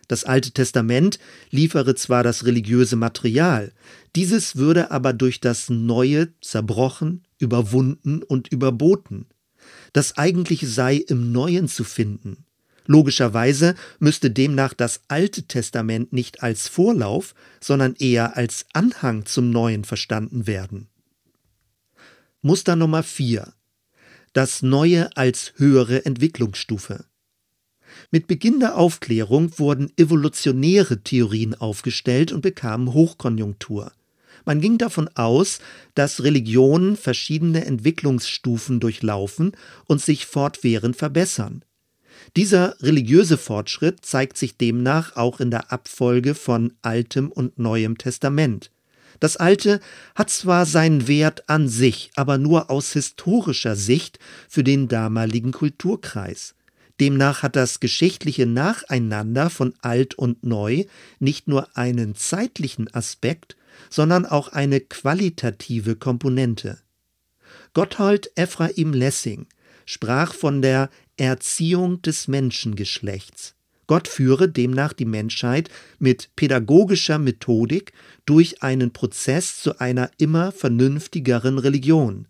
Das 0.08 0.24
Alte 0.24 0.52
Testament 0.52 1.20
liefere 1.50 1.96
zwar 1.96 2.22
das 2.22 2.46
religiöse 2.46 2.96
Material, 2.96 3.72
dieses 4.16 4.56
würde 4.56 4.92
aber 4.92 5.14
durch 5.14 5.40
das 5.40 5.70
Neue 5.70 6.30
zerbrochen, 6.42 7.24
überwunden 7.40 8.22
und 8.22 8.50
überboten. 8.50 9.26
Das 9.96 10.18
Eigentliche 10.18 10.68
sei 10.68 10.98
im 10.98 11.32
Neuen 11.32 11.70
zu 11.70 11.86
finden. 11.86 12.44
Logischerweise 12.86 13.76
müsste 13.98 14.30
demnach 14.30 14.74
das 14.74 15.00
Alte 15.08 15.44
Testament 15.44 16.12
nicht 16.12 16.44
als 16.44 16.68
Vorlauf, 16.68 17.34
sondern 17.62 17.96
eher 17.96 18.36
als 18.36 18.66
Anhang 18.74 19.26
zum 19.26 19.52
Neuen 19.52 19.86
verstanden 19.86 20.48
werden. 20.48 20.90
Muster 22.42 22.76
Nummer 22.76 23.04
4. 23.04 23.54
Das 24.34 24.62
Neue 24.62 25.16
als 25.16 25.54
höhere 25.56 26.06
Entwicklungsstufe. 26.06 27.06
Mit 28.12 28.28
Beginn 28.28 28.60
der 28.60 28.76
Aufklärung 28.76 29.58
wurden 29.58 29.94
evolutionäre 29.96 31.04
Theorien 31.04 31.56
aufgestellt 31.56 32.34
und 32.34 32.42
bekamen 32.42 32.92
Hochkonjunktur. 32.92 33.94
Man 34.46 34.62
ging 34.62 34.78
davon 34.78 35.10
aus, 35.16 35.60
dass 35.96 36.24
Religionen 36.24 36.96
verschiedene 36.96 37.66
Entwicklungsstufen 37.66 38.80
durchlaufen 38.80 39.54
und 39.86 40.02
sich 40.02 40.26
fortwährend 40.26 40.96
verbessern. 40.96 41.64
Dieser 42.36 42.76
religiöse 42.82 43.38
Fortschritt 43.38 44.06
zeigt 44.06 44.38
sich 44.38 44.58
demnach 44.58 45.16
auch 45.16 45.40
in 45.40 45.52
der 45.52 45.72
Abfolge 45.72 46.36
von 46.36 46.74
Altem 46.82 47.32
und 47.32 47.60
Neuem 47.60 47.98
Testament. 47.98 48.72
Das 49.20 49.38
Alte 49.38 49.80
hat 50.14 50.30
zwar 50.30 50.66
seinen 50.66 51.08
Wert 51.08 51.50
an 51.50 51.68
sich, 51.68 52.12
aber 52.16 52.38
nur 52.38 52.70
aus 52.70 52.94
historischer 52.94 53.76
Sicht 53.76 54.20
für 54.50 54.64
den 54.64 54.88
damaligen 54.88 55.52
Kulturkreis. 55.52 56.56
Demnach 57.00 57.44
hat 57.44 57.56
das 57.56 57.80
geschichtliche 57.80 58.46
Nacheinander 58.46 59.50
von 59.50 59.74
Alt 59.82 60.16
und 60.16 60.46
Neu 60.46 60.86
nicht 61.20 61.48
nur 61.48 61.78
einen 61.78 62.16
zeitlichen 62.16 62.94
Aspekt, 62.94 63.58
sondern 63.90 64.26
auch 64.26 64.50
eine 64.50 64.80
qualitative 64.80 65.96
Komponente. 65.96 66.80
Gotthold 67.74 68.32
Ephraim 68.36 68.94
Lessing 68.94 69.48
sprach 69.86 70.34
von 70.34 70.62
der 70.62 70.90
Erziehung 71.18 72.02
des 72.02 72.28
Menschengeschlechts. 72.28 73.56
Gott 73.88 74.08
führe 74.08 74.50
demnach 74.50 74.94
die 74.94 75.06
Menschheit 75.06 75.70
mit 76.00 76.30
pädagogischer 76.36 77.20
Methodik 77.20 77.94
durch 78.26 78.64
einen 78.64 78.92
Prozess 78.94 79.62
zu 79.62 79.80
einer 79.80 80.10
immer 80.18 80.52
vernünftigeren 80.52 81.60
Religion. 81.60 82.28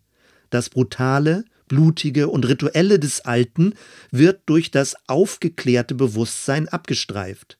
Das 0.50 0.68
Brutale, 0.68 1.44
Blutige 1.66 2.28
und 2.28 2.46
Rituelle 2.46 2.98
des 2.98 3.22
Alten 3.22 3.74
wird 4.10 4.42
durch 4.46 4.70
das 4.70 4.94
aufgeklärte 5.08 5.94
Bewusstsein 5.94 6.68
abgestreift. 6.68 7.58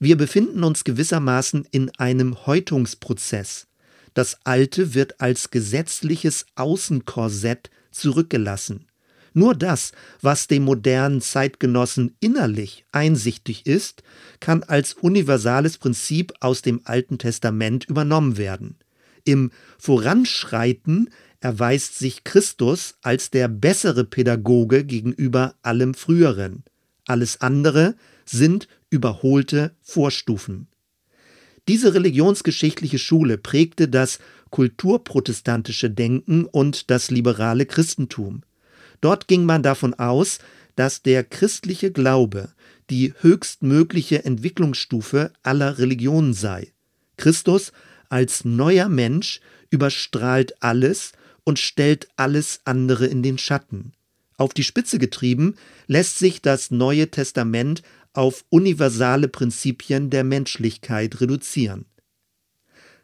Wir 0.00 0.16
befinden 0.16 0.62
uns 0.62 0.84
gewissermaßen 0.84 1.66
in 1.70 1.90
einem 1.98 2.46
Häutungsprozess. 2.46 3.66
Das 4.14 4.38
Alte 4.44 4.94
wird 4.94 5.20
als 5.20 5.50
gesetzliches 5.50 6.46
Außenkorsett 6.54 7.70
zurückgelassen. 7.90 8.86
Nur 9.34 9.54
das, 9.54 9.92
was 10.20 10.46
dem 10.46 10.64
modernen 10.64 11.20
Zeitgenossen 11.20 12.16
innerlich 12.20 12.84
einsichtig 12.92 13.66
ist, 13.66 14.02
kann 14.40 14.62
als 14.62 14.94
universales 14.94 15.78
Prinzip 15.78 16.32
aus 16.40 16.62
dem 16.62 16.80
Alten 16.84 17.18
Testament 17.18 17.84
übernommen 17.84 18.36
werden. 18.36 18.76
Im 19.24 19.50
Voranschreiten 19.78 21.10
erweist 21.40 21.98
sich 21.98 22.24
Christus 22.24 22.94
als 23.02 23.30
der 23.30 23.48
bessere 23.48 24.04
Pädagoge 24.04 24.84
gegenüber 24.84 25.54
allem 25.62 25.94
Früheren. 25.94 26.64
Alles 27.06 27.40
andere 27.40 27.94
sind 28.24 28.68
überholte 28.90 29.74
Vorstufen. 29.82 30.68
Diese 31.68 31.92
religionsgeschichtliche 31.92 32.98
Schule 32.98 33.36
prägte 33.36 33.88
das 33.88 34.18
kulturprotestantische 34.50 35.90
Denken 35.90 36.46
und 36.46 36.90
das 36.90 37.10
liberale 37.10 37.66
Christentum. 37.66 38.42
Dort 39.00 39.28
ging 39.28 39.44
man 39.44 39.62
davon 39.62 39.94
aus, 39.94 40.38
dass 40.76 41.02
der 41.02 41.24
christliche 41.24 41.92
Glaube 41.92 42.48
die 42.88 43.12
höchstmögliche 43.20 44.24
Entwicklungsstufe 44.24 45.32
aller 45.42 45.78
Religionen 45.78 46.32
sei. 46.32 46.72
Christus 47.18 47.72
als 48.08 48.44
neuer 48.44 48.88
Mensch 48.88 49.40
überstrahlt 49.70 50.62
alles 50.62 51.12
und 51.44 51.58
stellt 51.58 52.08
alles 52.16 52.60
andere 52.64 53.06
in 53.06 53.22
den 53.22 53.36
Schatten. 53.36 53.92
Auf 54.38 54.54
die 54.54 54.64
Spitze 54.64 54.98
getrieben 54.98 55.56
lässt 55.86 56.18
sich 56.18 56.40
das 56.40 56.70
Neue 56.70 57.10
Testament 57.10 57.82
auf 58.18 58.44
universale 58.50 59.28
Prinzipien 59.28 60.10
der 60.10 60.24
Menschlichkeit 60.24 61.20
reduzieren. 61.20 61.84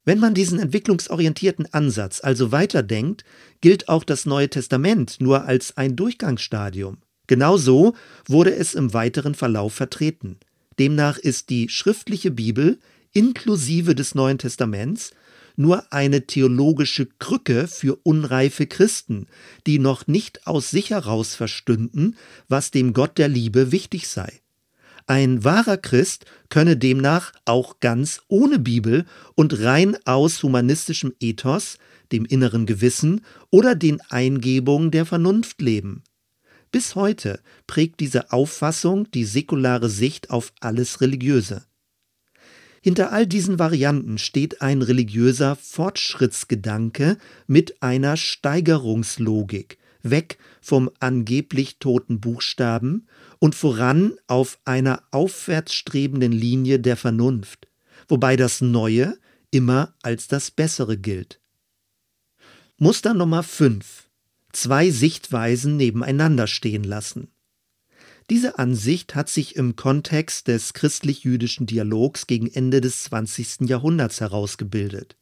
Wenn 0.04 0.18
man 0.18 0.34
diesen 0.34 0.58
entwicklungsorientierten 0.58 1.72
Ansatz 1.72 2.20
also 2.20 2.50
weiterdenkt, 2.50 3.24
gilt 3.60 3.88
auch 3.88 4.02
das 4.02 4.26
Neue 4.26 4.50
Testament 4.50 5.18
nur 5.20 5.44
als 5.44 5.76
ein 5.76 5.94
Durchgangsstadium. 5.94 6.98
Genauso 7.28 7.94
wurde 8.26 8.56
es 8.56 8.74
im 8.74 8.92
weiteren 8.92 9.36
Verlauf 9.36 9.72
vertreten. 9.72 10.38
Demnach 10.80 11.16
ist 11.16 11.48
die 11.48 11.68
schriftliche 11.68 12.32
Bibel 12.32 12.80
inklusive 13.12 13.94
des 13.94 14.16
Neuen 14.16 14.38
Testaments 14.38 15.12
nur 15.54 15.92
eine 15.92 16.26
theologische 16.26 17.06
Krücke 17.06 17.68
für 17.68 17.96
unreife 18.02 18.66
Christen, 18.66 19.28
die 19.68 19.78
noch 19.78 20.08
nicht 20.08 20.48
aus 20.48 20.70
sich 20.70 20.90
heraus 20.90 21.36
verstünden, 21.36 22.16
was 22.48 22.72
dem 22.72 22.92
Gott 22.92 23.16
der 23.16 23.28
Liebe 23.28 23.70
wichtig 23.70 24.08
sei. 24.08 24.40
Ein 25.06 25.44
wahrer 25.44 25.76
Christ 25.76 26.24
könne 26.48 26.78
demnach 26.78 27.32
auch 27.44 27.80
ganz 27.80 28.22
ohne 28.28 28.58
Bibel 28.58 29.04
und 29.34 29.60
rein 29.60 29.98
aus 30.06 30.42
humanistischem 30.42 31.12
Ethos, 31.20 31.78
dem 32.10 32.24
inneren 32.24 32.64
Gewissen 32.64 33.20
oder 33.50 33.74
den 33.74 34.00
Eingebungen 34.08 34.90
der 34.90 35.04
Vernunft 35.04 35.60
leben. 35.60 36.02
Bis 36.72 36.94
heute 36.94 37.40
prägt 37.66 38.00
diese 38.00 38.32
Auffassung 38.32 39.10
die 39.10 39.24
säkulare 39.24 39.90
Sicht 39.90 40.30
auf 40.30 40.52
alles 40.60 41.00
Religiöse. 41.00 41.66
Hinter 42.80 43.12
all 43.12 43.26
diesen 43.26 43.58
Varianten 43.58 44.18
steht 44.18 44.60
ein 44.60 44.82
religiöser 44.82 45.56
Fortschrittsgedanke 45.56 47.16
mit 47.46 47.82
einer 47.82 48.16
Steigerungslogik, 48.16 49.78
weg 50.04 50.38
vom 50.60 50.90
angeblich 51.00 51.78
toten 51.78 52.20
Buchstaben 52.20 53.06
und 53.38 53.54
voran 53.54 54.14
auf 54.26 54.58
einer 54.64 55.02
aufwärtsstrebenden 55.10 56.32
Linie 56.32 56.78
der 56.78 56.96
Vernunft, 56.96 57.66
wobei 58.06 58.36
das 58.36 58.60
Neue 58.60 59.18
immer 59.50 59.94
als 60.02 60.28
das 60.28 60.50
Bessere 60.50 60.96
gilt. 60.96 61.40
Muster 62.76 63.14
Nummer 63.14 63.42
5. 63.42 64.08
Zwei 64.52 64.90
Sichtweisen 64.90 65.76
nebeneinander 65.76 66.46
stehen 66.46 66.84
lassen. 66.84 67.28
Diese 68.30 68.58
Ansicht 68.58 69.14
hat 69.14 69.28
sich 69.28 69.56
im 69.56 69.76
Kontext 69.76 70.48
des 70.48 70.72
christlich-jüdischen 70.72 71.66
Dialogs 71.66 72.26
gegen 72.26 72.46
Ende 72.46 72.80
des 72.80 73.04
20. 73.04 73.68
Jahrhunderts 73.68 74.20
herausgebildet. 74.20 75.16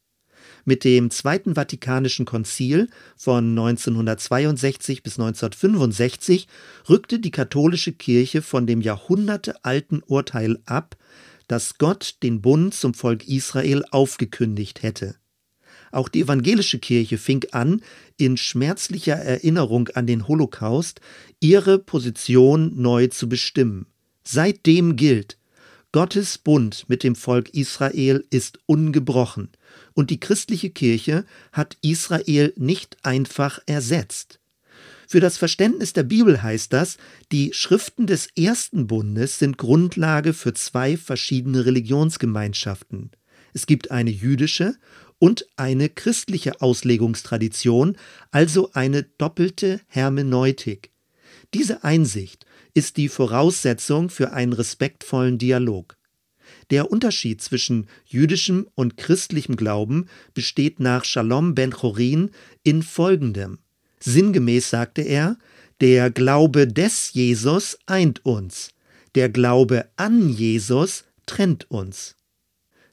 Mit 0.65 0.85
dem 0.85 1.11
Zweiten 1.11 1.55
Vatikanischen 1.55 2.25
Konzil 2.25 2.89
von 3.17 3.49
1962 3.49 5.03
bis 5.03 5.19
1965 5.19 6.47
rückte 6.89 7.19
die 7.19 7.31
katholische 7.31 7.91
Kirche 7.91 8.41
von 8.41 8.65
dem 8.65 8.79
jahrhundertealten 8.79 10.01
Urteil 10.03 10.59
ab, 10.65 10.95
dass 11.49 11.77
Gott 11.77 12.15
den 12.23 12.41
Bund 12.41 12.73
zum 12.73 12.93
Volk 12.93 13.27
Israel 13.27 13.83
aufgekündigt 13.91 14.83
hätte. 14.83 15.15
Auch 15.91 16.07
die 16.07 16.21
evangelische 16.21 16.79
Kirche 16.79 17.17
fing 17.17 17.45
an, 17.51 17.81
in 18.17 18.37
schmerzlicher 18.37 19.15
Erinnerung 19.15 19.89
an 19.89 20.07
den 20.07 20.29
Holocaust 20.29 21.01
ihre 21.41 21.77
Position 21.77 22.71
neu 22.81 23.07
zu 23.07 23.27
bestimmen. 23.27 23.87
Seitdem 24.23 24.95
gilt, 24.95 25.37
Gottes 25.91 26.37
Bund 26.37 26.85
mit 26.87 27.03
dem 27.03 27.15
Volk 27.15 27.49
Israel 27.49 28.25
ist 28.29 28.59
ungebrochen 28.65 29.49
und 29.93 30.09
die 30.09 30.19
christliche 30.19 30.69
Kirche 30.69 31.25
hat 31.51 31.77
Israel 31.81 32.53
nicht 32.55 32.97
einfach 33.03 33.59
ersetzt. 33.65 34.39
Für 35.07 35.19
das 35.19 35.37
Verständnis 35.37 35.93
der 35.93 36.03
Bibel 36.03 36.41
heißt 36.41 36.73
das, 36.73 36.97
die 37.31 37.53
Schriften 37.53 38.07
des 38.07 38.29
ersten 38.35 38.87
Bundes 38.87 39.37
sind 39.37 39.57
Grundlage 39.57 40.33
für 40.33 40.53
zwei 40.53 40.97
verschiedene 40.97 41.65
Religionsgemeinschaften. 41.65 43.11
Es 43.53 43.67
gibt 43.67 43.91
eine 43.91 44.09
jüdische 44.09 44.75
und 45.19 45.45
eine 45.55 45.89
christliche 45.89 46.61
Auslegungstradition, 46.61 47.97
also 48.31 48.71
eine 48.73 49.03
doppelte 49.03 49.81
Hermeneutik. 49.87 50.91
Diese 51.53 51.83
Einsicht 51.83 52.45
ist 52.73 52.97
die 52.97 53.07
Voraussetzung 53.07 54.09
für 54.09 54.33
einen 54.33 54.53
respektvollen 54.53 55.37
Dialog. 55.37 55.95
Der 56.69 56.91
Unterschied 56.91 57.41
zwischen 57.41 57.87
jüdischem 58.05 58.67
und 58.75 58.97
christlichem 58.97 59.55
Glauben 59.55 60.07
besteht 60.33 60.79
nach 60.79 61.05
Shalom 61.05 61.55
ben 61.55 61.71
Chorin 61.71 62.31
in 62.63 62.83
folgendem. 62.83 63.59
Sinngemäß 63.99 64.69
sagte 64.69 65.01
er, 65.01 65.37
der 65.81 66.11
Glaube 66.11 66.67
des 66.67 67.13
Jesus 67.13 67.77
eint 67.85 68.25
uns, 68.25 68.69
der 69.15 69.29
Glaube 69.29 69.89
an 69.95 70.29
Jesus 70.29 71.03
trennt 71.25 71.69
uns. 71.71 72.15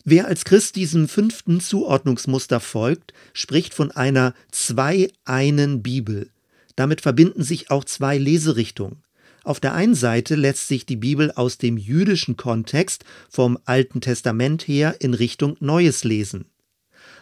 Wer 0.04 0.26
als 0.26 0.44
Christ 0.44 0.76
diesem 0.76 1.08
fünften 1.08 1.60
Zuordnungsmuster 1.60 2.60
folgt, 2.60 3.12
spricht 3.32 3.74
von 3.74 3.90
einer 3.90 4.34
zwei-einen 4.50 5.82
Bibel. 5.82 6.30
Damit 6.74 7.00
verbinden 7.00 7.42
sich 7.42 7.70
auch 7.70 7.84
zwei 7.84 8.16
Leserichtungen. 8.16 9.02
Auf 9.42 9.60
der 9.60 9.74
einen 9.74 9.94
Seite 9.94 10.34
lässt 10.34 10.68
sich 10.68 10.84
die 10.86 10.96
Bibel 10.96 11.32
aus 11.32 11.58
dem 11.58 11.76
jüdischen 11.76 12.36
Kontext 12.36 13.04
vom 13.28 13.58
Alten 13.64 14.00
Testament 14.00 14.68
her 14.68 14.96
in 15.00 15.14
Richtung 15.14 15.56
Neues 15.60 16.04
lesen. 16.04 16.46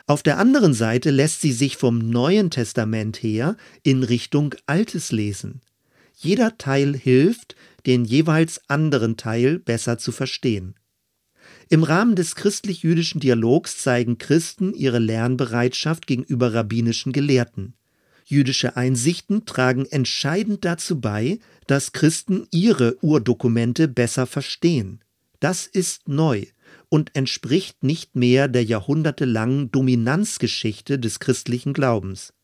Auf 0.07 0.23
der 0.23 0.39
anderen 0.39 0.75
Seite 0.75 1.11
lässt 1.11 1.43
sie 1.43 1.53
sich 1.53 1.77
vom 1.77 1.99
Neuen 1.99 2.51
Testament 2.51 3.23
her 3.23 3.57
in 3.83 4.03
Richtung 4.03 4.55
Altes 4.67 5.13
lesen. 5.13 5.61
Jeder 6.17 6.59
Teil 6.59 6.97
hilft, 6.97 7.55
den 7.87 8.05
jeweils 8.05 8.61
anderen 8.69 9.17
Teil 9.17 9.59
besser 9.59 9.99
zu 9.99 10.11
verstehen. 10.11 10.75
Im 11.69 11.83
Rahmen 11.85 12.17
des 12.17 12.35
christlich-jüdischen 12.35 13.21
Dialogs 13.21 13.79
zeigen 13.79 14.19
Christen 14.19 14.73
ihre 14.73 14.99
Lernbereitschaft 14.99 16.07
gegenüber 16.07 16.55
rabbinischen 16.55 17.13
Gelehrten. 17.13 17.75
Jüdische 18.31 18.77
Einsichten 18.77 19.47
tragen 19.47 19.87
entscheidend 19.87 20.67
dazu 20.67 21.01
bei, 21.01 21.39
dass 21.67 21.93
Christen 21.93 22.47
ihre 22.51 22.99
Urdokumente 23.01 23.89
besser 23.89 24.27
verstehen. 24.27 25.01
Das 25.41 25.67
ist 25.67 26.09
neu 26.09 26.45
und 26.91 27.17
entspricht 27.17 27.83
nicht 27.83 28.17
mehr 28.17 28.47
der 28.49 28.65
jahrhundertelangen 28.65 29.73
Dominanzgeschichte 29.73 30.99
des 30.99 31.21
christlichen 31.21 31.73
Glaubens. 31.73 32.35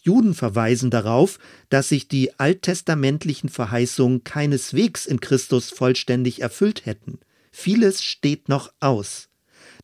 Juden 0.00 0.32
verweisen 0.32 0.88
darauf, 0.88 1.38
dass 1.68 1.90
sich 1.90 2.08
die 2.08 2.38
alttestamentlichen 2.40 3.50
Verheißungen 3.50 4.24
keineswegs 4.24 5.04
in 5.04 5.20
Christus 5.20 5.68
vollständig 5.68 6.40
erfüllt 6.40 6.86
hätten. 6.86 7.18
Vieles 7.52 8.02
steht 8.02 8.48
noch 8.48 8.72
aus. 8.80 9.28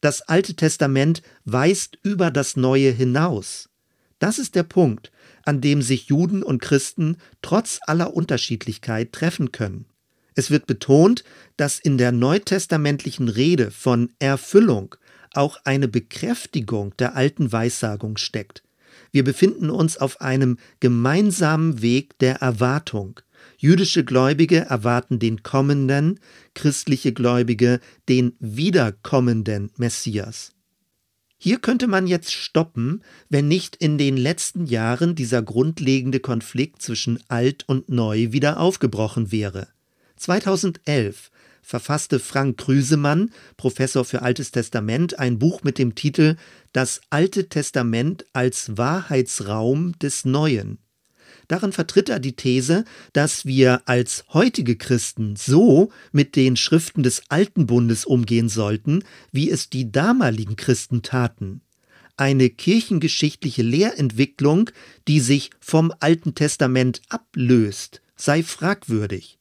Das 0.00 0.22
Alte 0.22 0.56
Testament 0.56 1.20
weist 1.44 1.98
über 2.02 2.30
das 2.30 2.56
Neue 2.56 2.90
hinaus. 2.90 3.68
Das 4.18 4.38
ist 4.38 4.54
der 4.54 4.62
Punkt, 4.62 5.12
an 5.44 5.60
dem 5.60 5.82
sich 5.82 6.06
Juden 6.06 6.42
und 6.42 6.62
Christen 6.62 7.16
trotz 7.42 7.78
aller 7.86 8.14
Unterschiedlichkeit 8.14 9.12
treffen 9.12 9.52
können. 9.52 9.86
Es 10.34 10.50
wird 10.50 10.66
betont, 10.66 11.24
dass 11.56 11.78
in 11.78 11.98
der 11.98 12.12
neutestamentlichen 12.12 13.28
Rede 13.28 13.70
von 13.70 14.12
Erfüllung 14.18 14.94
auch 15.32 15.58
eine 15.64 15.88
Bekräftigung 15.88 16.94
der 16.98 17.16
alten 17.16 17.52
Weissagung 17.52 18.16
steckt. 18.16 18.62
Wir 19.12 19.24
befinden 19.24 19.70
uns 19.70 19.96
auf 19.96 20.20
einem 20.20 20.58
gemeinsamen 20.80 21.82
Weg 21.82 22.18
der 22.18 22.36
Erwartung. 22.36 23.20
Jüdische 23.58 24.04
Gläubige 24.04 24.60
erwarten 24.66 25.18
den 25.18 25.42
kommenden, 25.42 26.20
christliche 26.54 27.12
Gläubige 27.12 27.80
den 28.08 28.34
wiederkommenden 28.40 29.70
Messias. 29.76 30.55
Hier 31.38 31.58
könnte 31.58 31.86
man 31.86 32.06
jetzt 32.06 32.32
stoppen, 32.32 33.02
wenn 33.28 33.46
nicht 33.46 33.76
in 33.76 33.98
den 33.98 34.16
letzten 34.16 34.66
Jahren 34.66 35.14
dieser 35.14 35.42
grundlegende 35.42 36.20
Konflikt 36.20 36.80
zwischen 36.80 37.22
alt 37.28 37.64
und 37.68 37.88
neu 37.88 38.32
wieder 38.32 38.58
aufgebrochen 38.58 39.32
wäre. 39.32 39.68
2011 40.16 41.30
verfasste 41.60 42.20
Frank 42.20 42.58
Krüsemann, 42.58 43.32
Professor 43.56 44.04
für 44.04 44.22
Altes 44.22 44.50
Testament, 44.52 45.18
ein 45.18 45.38
Buch 45.38 45.62
mit 45.62 45.78
dem 45.78 45.94
Titel 45.94 46.36
Das 46.72 47.00
Alte 47.10 47.48
Testament 47.48 48.24
als 48.32 48.76
Wahrheitsraum 48.78 49.98
des 49.98 50.24
Neuen. 50.24 50.78
Darin 51.48 51.72
vertritt 51.72 52.08
er 52.08 52.18
die 52.18 52.34
These, 52.34 52.84
dass 53.12 53.46
wir 53.46 53.82
als 53.86 54.24
heutige 54.32 54.76
Christen 54.76 55.36
so 55.36 55.90
mit 56.12 56.36
den 56.36 56.56
Schriften 56.56 57.02
des 57.02 57.22
Alten 57.28 57.66
Bundes 57.66 58.04
umgehen 58.04 58.48
sollten, 58.48 59.04
wie 59.32 59.50
es 59.50 59.70
die 59.70 59.92
damaligen 59.92 60.56
Christen 60.56 61.02
taten. 61.02 61.60
Eine 62.16 62.48
kirchengeschichtliche 62.48 63.62
Lehrentwicklung, 63.62 64.70
die 65.06 65.20
sich 65.20 65.50
vom 65.60 65.92
Alten 66.00 66.34
Testament 66.34 67.02
ablöst, 67.08 68.00
sei 68.16 68.42
fragwürdig. 68.42 69.38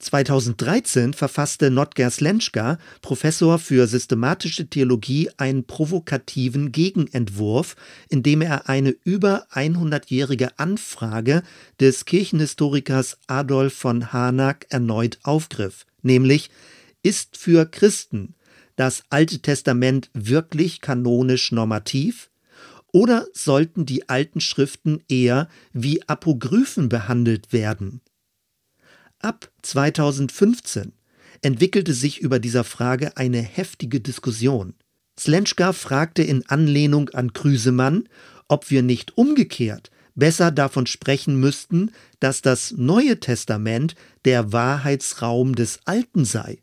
2013 0.00 1.14
verfasste 1.14 1.70
Notger 1.70 2.10
Slenschka, 2.10 2.78
Professor 3.02 3.58
für 3.58 3.86
systematische 3.86 4.66
Theologie, 4.66 5.30
einen 5.36 5.64
provokativen 5.64 6.72
Gegenentwurf, 6.72 7.76
in 8.08 8.22
dem 8.22 8.42
er 8.42 8.68
eine 8.68 8.94
über 9.04 9.46
100-jährige 9.52 10.58
Anfrage 10.58 11.42
des 11.78 12.06
Kirchenhistorikers 12.06 13.18
Adolf 13.26 13.74
von 13.74 14.12
Harnack 14.12 14.66
erneut 14.70 15.18
aufgriff, 15.22 15.86
nämlich 16.02 16.50
ist 17.02 17.36
für 17.36 17.66
Christen 17.66 18.34
das 18.76 19.02
Alte 19.10 19.40
Testament 19.40 20.10
wirklich 20.14 20.80
kanonisch 20.80 21.52
normativ? 21.52 22.30
Oder 22.92 23.26
sollten 23.32 23.86
die 23.86 24.08
alten 24.08 24.40
Schriften 24.40 25.02
eher 25.08 25.48
wie 25.72 26.02
Apogryphen 26.08 26.88
behandelt 26.88 27.52
werden? 27.52 28.00
Ab 29.20 29.50
2015 29.62 30.92
entwickelte 31.42 31.94
sich 31.94 32.20
über 32.20 32.38
dieser 32.38 32.64
Frage 32.64 33.16
eine 33.16 33.40
heftige 33.40 34.00
Diskussion. 34.00 34.74
Slenschka 35.18 35.72
fragte 35.72 36.22
in 36.22 36.46
Anlehnung 36.48 37.10
an 37.10 37.32
Krüsemann, 37.32 38.08
ob 38.48 38.70
wir 38.70 38.82
nicht 38.82 39.16
umgekehrt 39.16 39.90
besser 40.14 40.50
davon 40.50 40.86
sprechen 40.86 41.36
müssten, 41.40 41.92
dass 42.20 42.42
das 42.42 42.72
Neue 42.76 43.20
Testament 43.20 43.94
der 44.24 44.52
Wahrheitsraum 44.52 45.54
des 45.54 45.80
Alten 45.84 46.24
sei. 46.24 46.62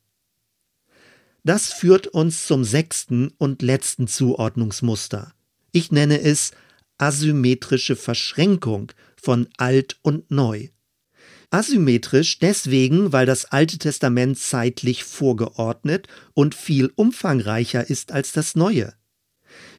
Das 1.43 1.72
führt 1.72 2.08
uns 2.08 2.46
zum 2.46 2.63
sechsten 2.63 3.30
und 3.38 3.62
letzten 3.62 4.08
Zuordnungsmuster. 4.08 5.34
Ich 5.72 5.91
nenne 5.91 6.22
es 6.22 6.52
asymmetrische 6.98 7.96
Verschränkung 7.96 8.91
von 9.15 9.48
alt 9.58 9.98
und 10.02 10.30
neu. 10.30 10.70
Asymmetrisch 11.50 12.40
deswegen, 12.40 13.14
weil 13.14 13.26
das 13.26 13.46
Alte 13.46 13.78
Testament 13.78 14.38
zeitlich 14.38 15.04
vorgeordnet 15.04 16.08
und 16.34 16.56
viel 16.56 16.92
umfangreicher 16.96 17.90
ist 17.90 18.12
als 18.12 18.34
das 18.34 18.56
Neue. 18.56 18.94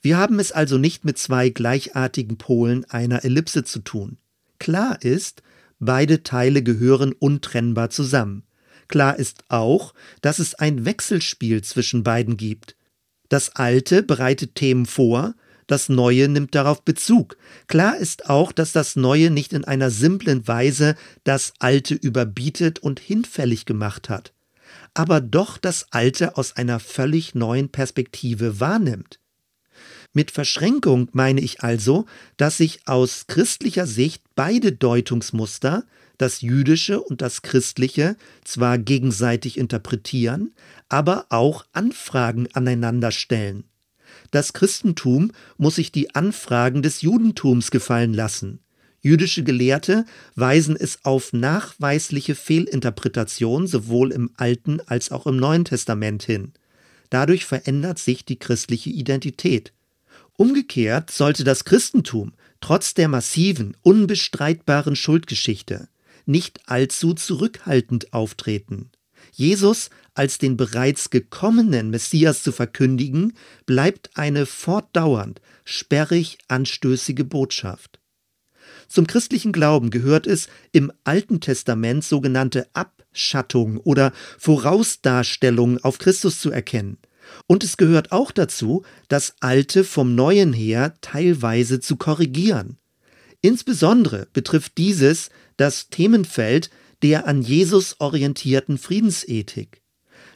Wir 0.01 0.17
haben 0.17 0.39
es 0.39 0.51
also 0.51 0.79
nicht 0.79 1.05
mit 1.05 1.19
zwei 1.19 1.51
gleichartigen 1.51 2.39
Polen 2.39 2.85
einer 2.87 3.25
Ellipse 3.25 3.65
zu 3.65 3.81
tun. 3.81 4.19
Klar 4.59 5.03
ist, 5.03 5.43
beide 5.79 6.23
Teile 6.23 6.63
gehören 6.63 7.13
untrennbar 7.13 7.91
zusammen. 7.91 8.45
Klar 8.89 9.19
ist 9.19 9.45
auch, 9.49 9.93
dass 10.23 10.39
es 10.39 10.55
ein 10.55 10.87
Wechselspiel 10.87 11.63
zwischen 11.63 12.03
beiden 12.03 12.37
gibt. 12.39 12.77
Das 13.29 13.55
Alte 13.57 14.03
bereitet 14.03 14.55
Themen 14.55 14.87
vor, 14.87 15.35
das 15.69 15.89
Neue 15.89 16.29
nimmt 16.29 16.57
darauf 16.57 16.83
Bezug. 16.83 17.37
Klar 17.69 17.97
ist 17.99 18.29
auch, 18.29 18.51
dass 18.51 18.73
das 18.73 18.97
Neue 18.97 19.31
nicht 19.31 19.53
in 19.53 19.65
einer 19.65 19.91
simplen 19.91 20.49
Weise 20.49 20.97
das 21.23 21.53
Alte 21.61 21.95
überbietet 21.95 22.81
und 22.81 22.99
hinfällig 22.99 23.67
gemacht 23.67 24.09
hat, 24.09 24.33
aber 24.95 25.21
doch 25.21 25.59
das 25.59 25.87
Alte 25.93 26.37
aus 26.37 26.57
einer 26.57 26.81
völlig 26.81 27.37
neuen 27.37 27.69
Perspektive 27.69 28.59
wahrnimmt. 28.59 29.21
Mit 30.15 30.31
Verschränkung 30.31 31.11
meine 31.13 31.43
ich 31.43 31.63
also, 31.63 32.07
dass 32.39 32.57
sich 32.57 32.81
aus 32.87 33.27
christlicher 33.27 33.87
Sicht 33.87 34.25
beide 34.35 34.73
Deutungsmuster, 34.73 35.85
das 36.17 36.41
jüdische 36.41 37.01
und 37.01 37.21
das 37.21 37.43
christliche, 37.43 38.17
zwar 38.43 38.79
gegenseitig 38.79 39.59
interpretieren, 39.59 40.55
aber 40.89 41.27
auch 41.29 41.67
Anfragen 41.73 42.49
aneinander 42.55 43.13
stellen. 43.13 43.65
Das 44.31 44.53
Christentum 44.53 45.33
muss 45.57 45.77
sich 45.77 45.93
die 45.93 46.15
Anfragen 46.15 46.83
des 46.83 47.03
Judentums 47.03 47.71
gefallen 47.71 48.15
lassen. 48.15 48.61
Jüdische 49.01 49.45
Gelehrte 49.45 50.05
weisen 50.35 50.77
es 50.77 51.05
auf 51.05 51.33
nachweisliche 51.33 52.35
Fehlinterpretation 52.35 53.67
sowohl 53.67 54.13
im 54.13 54.31
Alten 54.37 54.81
als 54.87 55.13
auch 55.13 55.27
im 55.27 55.37
Neuen 55.37 55.65
Testament 55.65 56.25
hin. 56.25 56.53
Dadurch 57.11 57.45
verändert 57.45 57.99
sich 57.99 58.25
die 58.25 58.39
christliche 58.39 58.91
Identität. 58.91 59.73
Umgekehrt 60.37 61.11
sollte 61.11 61.45
das 61.45 61.65
Christentum 61.65 62.33
trotz 62.61 62.95
der 62.95 63.09
massiven, 63.09 63.77
unbestreitbaren 63.83 64.97
Schuldgeschichte 64.97 65.89
nicht 66.29 66.61
allzu 66.67 67.15
zurückhaltend 67.15 68.13
auftreten. 68.13 68.91
Jesus 69.33 69.91
als 70.15 70.39
den 70.39 70.57
bereits 70.57 71.11
gekommenen 71.11 71.91
Messias 71.91 72.43
zu 72.43 72.51
verkündigen, 72.51 73.35
bleibt 73.67 74.11
eine 74.15 74.47
fortdauernd 74.47 75.41
sperrig 75.65 76.39
anstößige 76.49 77.25
Botschaft. 77.25 78.01
Zum 78.89 79.07
christlichen 79.07 79.53
Glauben 79.53 79.91
gehört 79.91 80.27
es, 80.27 80.49
im 80.73 80.91
Alten 81.05 81.41
Testament 81.41 82.05
sogenannte 82.05 82.67
Abschattung 82.73 83.79
oder 83.79 84.13
Vorausdarstellung 84.39 85.79
auf 85.85 85.99
Christus 85.99 86.41
zu 86.41 86.51
erkennen. 86.51 86.99
Und 87.47 87.63
es 87.63 87.77
gehört 87.77 88.11
auch 88.11 88.33
dazu, 88.33 88.85
das 89.09 89.35
Alte 89.41 89.85
vom 89.85 90.15
Neuen 90.15 90.53
her 90.53 90.95
teilweise 91.01 91.79
zu 91.79 91.97
korrigieren. 91.97 92.79
Insbesondere 93.41 94.27
betrifft 94.33 94.79
dieses 94.79 95.31
das 95.57 95.91
Themenfeld 95.91 96.71
der 97.03 97.27
an 97.27 97.43
Jesus 97.43 97.97
orientierten 97.99 98.79
Friedensethik. 98.79 99.83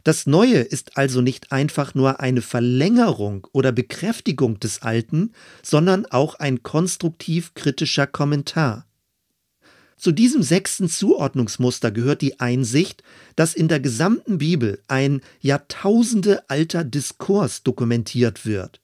Das 0.04 0.26
Neue 0.26 0.58
ist 0.58 0.96
also 0.96 1.20
nicht 1.20 1.52
einfach 1.52 1.94
nur 1.94 2.20
eine 2.20 2.42
Verlängerung 2.42 3.46
oder 3.52 3.70
Bekräftigung 3.70 4.58
des 4.58 4.82
Alten, 4.82 5.32
sondern 5.62 6.06
auch 6.06 6.34
ein 6.34 6.62
konstruktiv 6.62 7.54
kritischer 7.54 8.08
Kommentar. 8.08 8.86
Zu 9.96 10.10
diesem 10.10 10.42
sechsten 10.42 10.88
Zuordnungsmuster 10.88 11.92
gehört 11.92 12.22
die 12.22 12.40
Einsicht, 12.40 13.04
dass 13.36 13.54
in 13.54 13.68
der 13.68 13.78
gesamten 13.78 14.38
Bibel 14.38 14.82
ein 14.88 15.20
Jahrtausende 15.40 16.50
alter 16.50 16.82
Diskurs 16.82 17.62
dokumentiert 17.62 18.44
wird. 18.44 18.80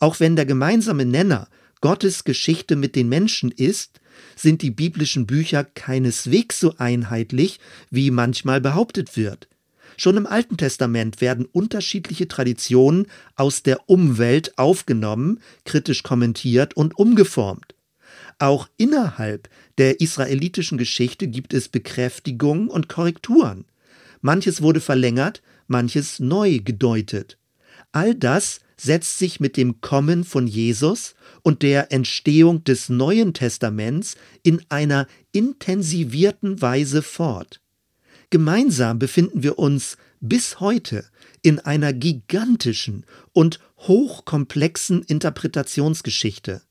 Auch 0.00 0.20
wenn 0.20 0.36
der 0.36 0.46
gemeinsame 0.46 1.04
Nenner 1.04 1.48
Gottes 1.82 2.24
Geschichte 2.24 2.76
mit 2.76 2.96
den 2.96 3.10
Menschen 3.10 3.50
ist, 3.50 4.00
sind 4.36 4.62
die 4.62 4.70
biblischen 4.70 5.26
Bücher 5.26 5.64
keineswegs 5.64 6.60
so 6.60 6.74
einheitlich, 6.78 7.60
wie 7.90 8.10
manchmal 8.10 8.60
behauptet 8.60 9.16
wird. 9.16 9.48
Schon 9.96 10.16
im 10.16 10.26
Alten 10.26 10.56
Testament 10.56 11.20
werden 11.20 11.44
unterschiedliche 11.44 12.28
Traditionen 12.28 13.06
aus 13.34 13.64
der 13.64 13.88
Umwelt 13.88 14.56
aufgenommen, 14.56 15.40
kritisch 15.64 16.04
kommentiert 16.04 16.76
und 16.76 16.96
umgeformt. 16.98 17.74
Auch 18.38 18.68
innerhalb 18.76 19.48
der 19.78 20.00
israelitischen 20.00 20.78
Geschichte 20.78 21.26
gibt 21.26 21.52
es 21.52 21.68
Bekräftigungen 21.68 22.68
und 22.68 22.88
Korrekturen. 22.88 23.64
Manches 24.20 24.62
wurde 24.62 24.80
verlängert, 24.80 25.42
manches 25.66 26.20
neu 26.20 26.60
gedeutet. 26.60 27.38
All 27.90 28.14
das 28.14 28.60
setzt 28.80 29.18
sich 29.18 29.40
mit 29.40 29.56
dem 29.56 29.80
Kommen 29.80 30.24
von 30.24 30.46
Jesus 30.46 31.14
und 31.42 31.62
der 31.62 31.92
Entstehung 31.92 32.64
des 32.64 32.88
Neuen 32.88 33.34
Testaments 33.34 34.16
in 34.42 34.62
einer 34.68 35.06
intensivierten 35.32 36.62
Weise 36.62 37.02
fort. 37.02 37.60
Gemeinsam 38.30 38.98
befinden 38.98 39.42
wir 39.42 39.58
uns 39.58 39.96
bis 40.20 40.60
heute 40.60 41.04
in 41.42 41.60
einer 41.60 41.92
gigantischen 41.92 43.06
und 43.32 43.60
hochkomplexen 43.78 45.02
Interpretationsgeschichte. 45.02 46.62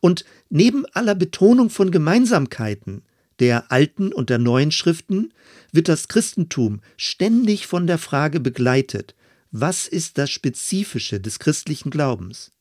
Und 0.00 0.24
neben 0.48 0.86
aller 0.86 1.14
Betonung 1.14 1.70
von 1.70 1.90
Gemeinsamkeiten 1.90 3.02
der 3.40 3.70
alten 3.70 4.12
und 4.12 4.30
der 4.30 4.38
neuen 4.38 4.70
Schriften 4.70 5.32
wird 5.72 5.88
das 5.88 6.08
Christentum 6.08 6.80
ständig 6.96 7.66
von 7.66 7.86
der 7.86 7.98
Frage 7.98 8.40
begleitet, 8.40 9.14
was 9.50 9.86
ist 9.86 10.18
das 10.18 10.30
Spezifische 10.30 11.20
des 11.20 11.38
christlichen 11.38 11.90
Glaubens? 11.90 12.52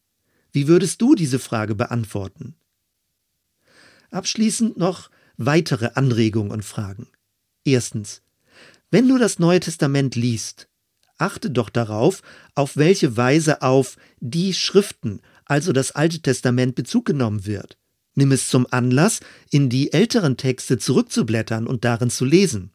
Wie 0.51 0.67
würdest 0.67 1.01
du 1.01 1.15
diese 1.15 1.39
Frage 1.39 1.75
beantworten? 1.75 2.55
Abschließend 4.11 4.77
noch 4.77 5.09
weitere 5.37 5.91
Anregungen 5.95 6.51
und 6.51 6.63
Fragen. 6.63 7.07
Erstens. 7.63 8.21
Wenn 8.91 9.09
du 9.09 9.17
das 9.17 9.39
Neue 9.39 9.59
Testament 9.59 10.15
liest, 10.15 10.69
achte 11.17 11.49
doch 11.49 11.69
darauf, 11.69 12.21
auf 12.53 12.77
welche 12.77 13.17
Weise 13.17 13.61
auf 13.61 13.97
die 14.19 14.53
Schriften, 14.53 15.21
also 15.45 15.73
das 15.73 15.91
Alte 15.91 16.21
Testament, 16.21 16.75
Bezug 16.75 17.05
genommen 17.05 17.45
wird. 17.45 17.77
Nimm 18.13 18.31
es 18.31 18.47
zum 18.47 18.65
Anlass, 18.71 19.19
in 19.49 19.69
die 19.69 19.91
älteren 19.91 20.37
Texte 20.37 20.77
zurückzublättern 20.77 21.67
und 21.67 21.83
darin 21.83 22.09
zu 22.09 22.23
lesen. 22.23 22.71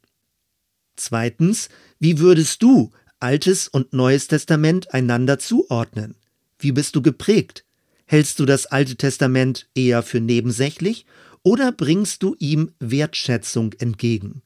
Zweitens, 0.96 1.70
wie 1.98 2.18
würdest 2.18 2.62
du 2.62 2.90
Altes 3.20 3.68
und 3.68 3.92
Neues 3.92 4.28
Testament 4.28 4.94
einander 4.94 5.38
zuordnen? 5.38 6.14
Wie 6.58 6.72
bist 6.72 6.96
du 6.96 7.02
geprägt? 7.02 7.64
Hältst 8.06 8.40
du 8.40 8.46
das 8.46 8.66
Alte 8.66 8.96
Testament 8.96 9.68
eher 9.74 10.02
für 10.02 10.20
nebensächlich 10.20 11.04
oder 11.42 11.70
bringst 11.70 12.22
du 12.22 12.34
ihm 12.38 12.72
Wertschätzung 12.80 13.74
entgegen? 13.74 14.40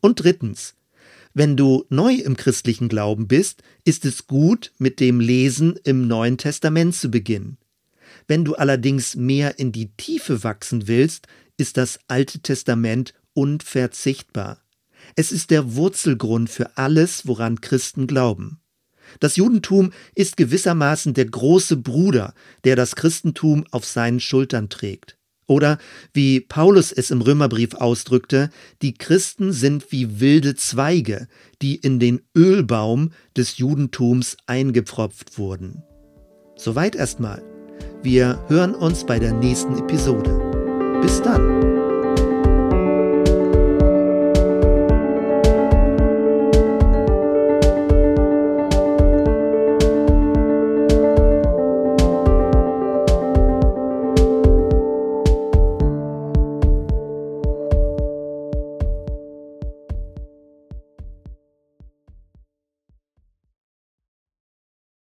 Und 0.00 0.22
drittens, 0.22 0.74
wenn 1.32 1.56
du 1.56 1.86
neu 1.88 2.14
im 2.14 2.36
christlichen 2.36 2.88
Glauben 2.88 3.28
bist, 3.28 3.62
ist 3.84 4.04
es 4.04 4.26
gut, 4.26 4.72
mit 4.76 5.00
dem 5.00 5.18
Lesen 5.18 5.78
im 5.82 6.06
Neuen 6.06 6.36
Testament 6.36 6.94
zu 6.94 7.10
beginnen. 7.10 7.56
Wenn 8.28 8.44
du 8.44 8.54
allerdings 8.54 9.16
mehr 9.16 9.58
in 9.58 9.72
die 9.72 9.88
Tiefe 9.96 10.44
wachsen 10.44 10.86
willst, 10.86 11.26
ist 11.56 11.78
das 11.78 11.98
Alte 12.08 12.40
Testament 12.40 13.14
unverzichtbar. 13.32 14.60
Es 15.16 15.32
ist 15.32 15.50
der 15.50 15.74
Wurzelgrund 15.74 16.50
für 16.50 16.76
alles, 16.76 17.26
woran 17.26 17.60
Christen 17.60 18.06
glauben. 18.06 18.60
Das 19.20 19.36
Judentum 19.36 19.92
ist 20.14 20.36
gewissermaßen 20.36 21.14
der 21.14 21.26
große 21.26 21.76
Bruder, 21.76 22.34
der 22.64 22.76
das 22.76 22.96
Christentum 22.96 23.64
auf 23.70 23.84
seinen 23.84 24.20
Schultern 24.20 24.68
trägt. 24.68 25.18
Oder 25.46 25.78
wie 26.14 26.40
Paulus 26.40 26.92
es 26.92 27.10
im 27.10 27.20
Römerbrief 27.20 27.74
ausdrückte, 27.74 28.50
die 28.80 28.94
Christen 28.94 29.52
sind 29.52 29.90
wie 29.90 30.20
wilde 30.20 30.54
Zweige, 30.54 31.28
die 31.60 31.76
in 31.76 31.98
den 31.98 32.22
Ölbaum 32.36 33.10
des 33.36 33.58
Judentums 33.58 34.36
eingepfropft 34.46 35.36
wurden. 35.38 35.82
Soweit 36.56 36.94
erstmal. 36.94 37.42
Wir 38.02 38.42
hören 38.48 38.74
uns 38.74 39.04
bei 39.04 39.18
der 39.18 39.32
nächsten 39.32 39.76
Episode. 39.78 41.00
Bis 41.02 41.20
dann. 41.20 41.81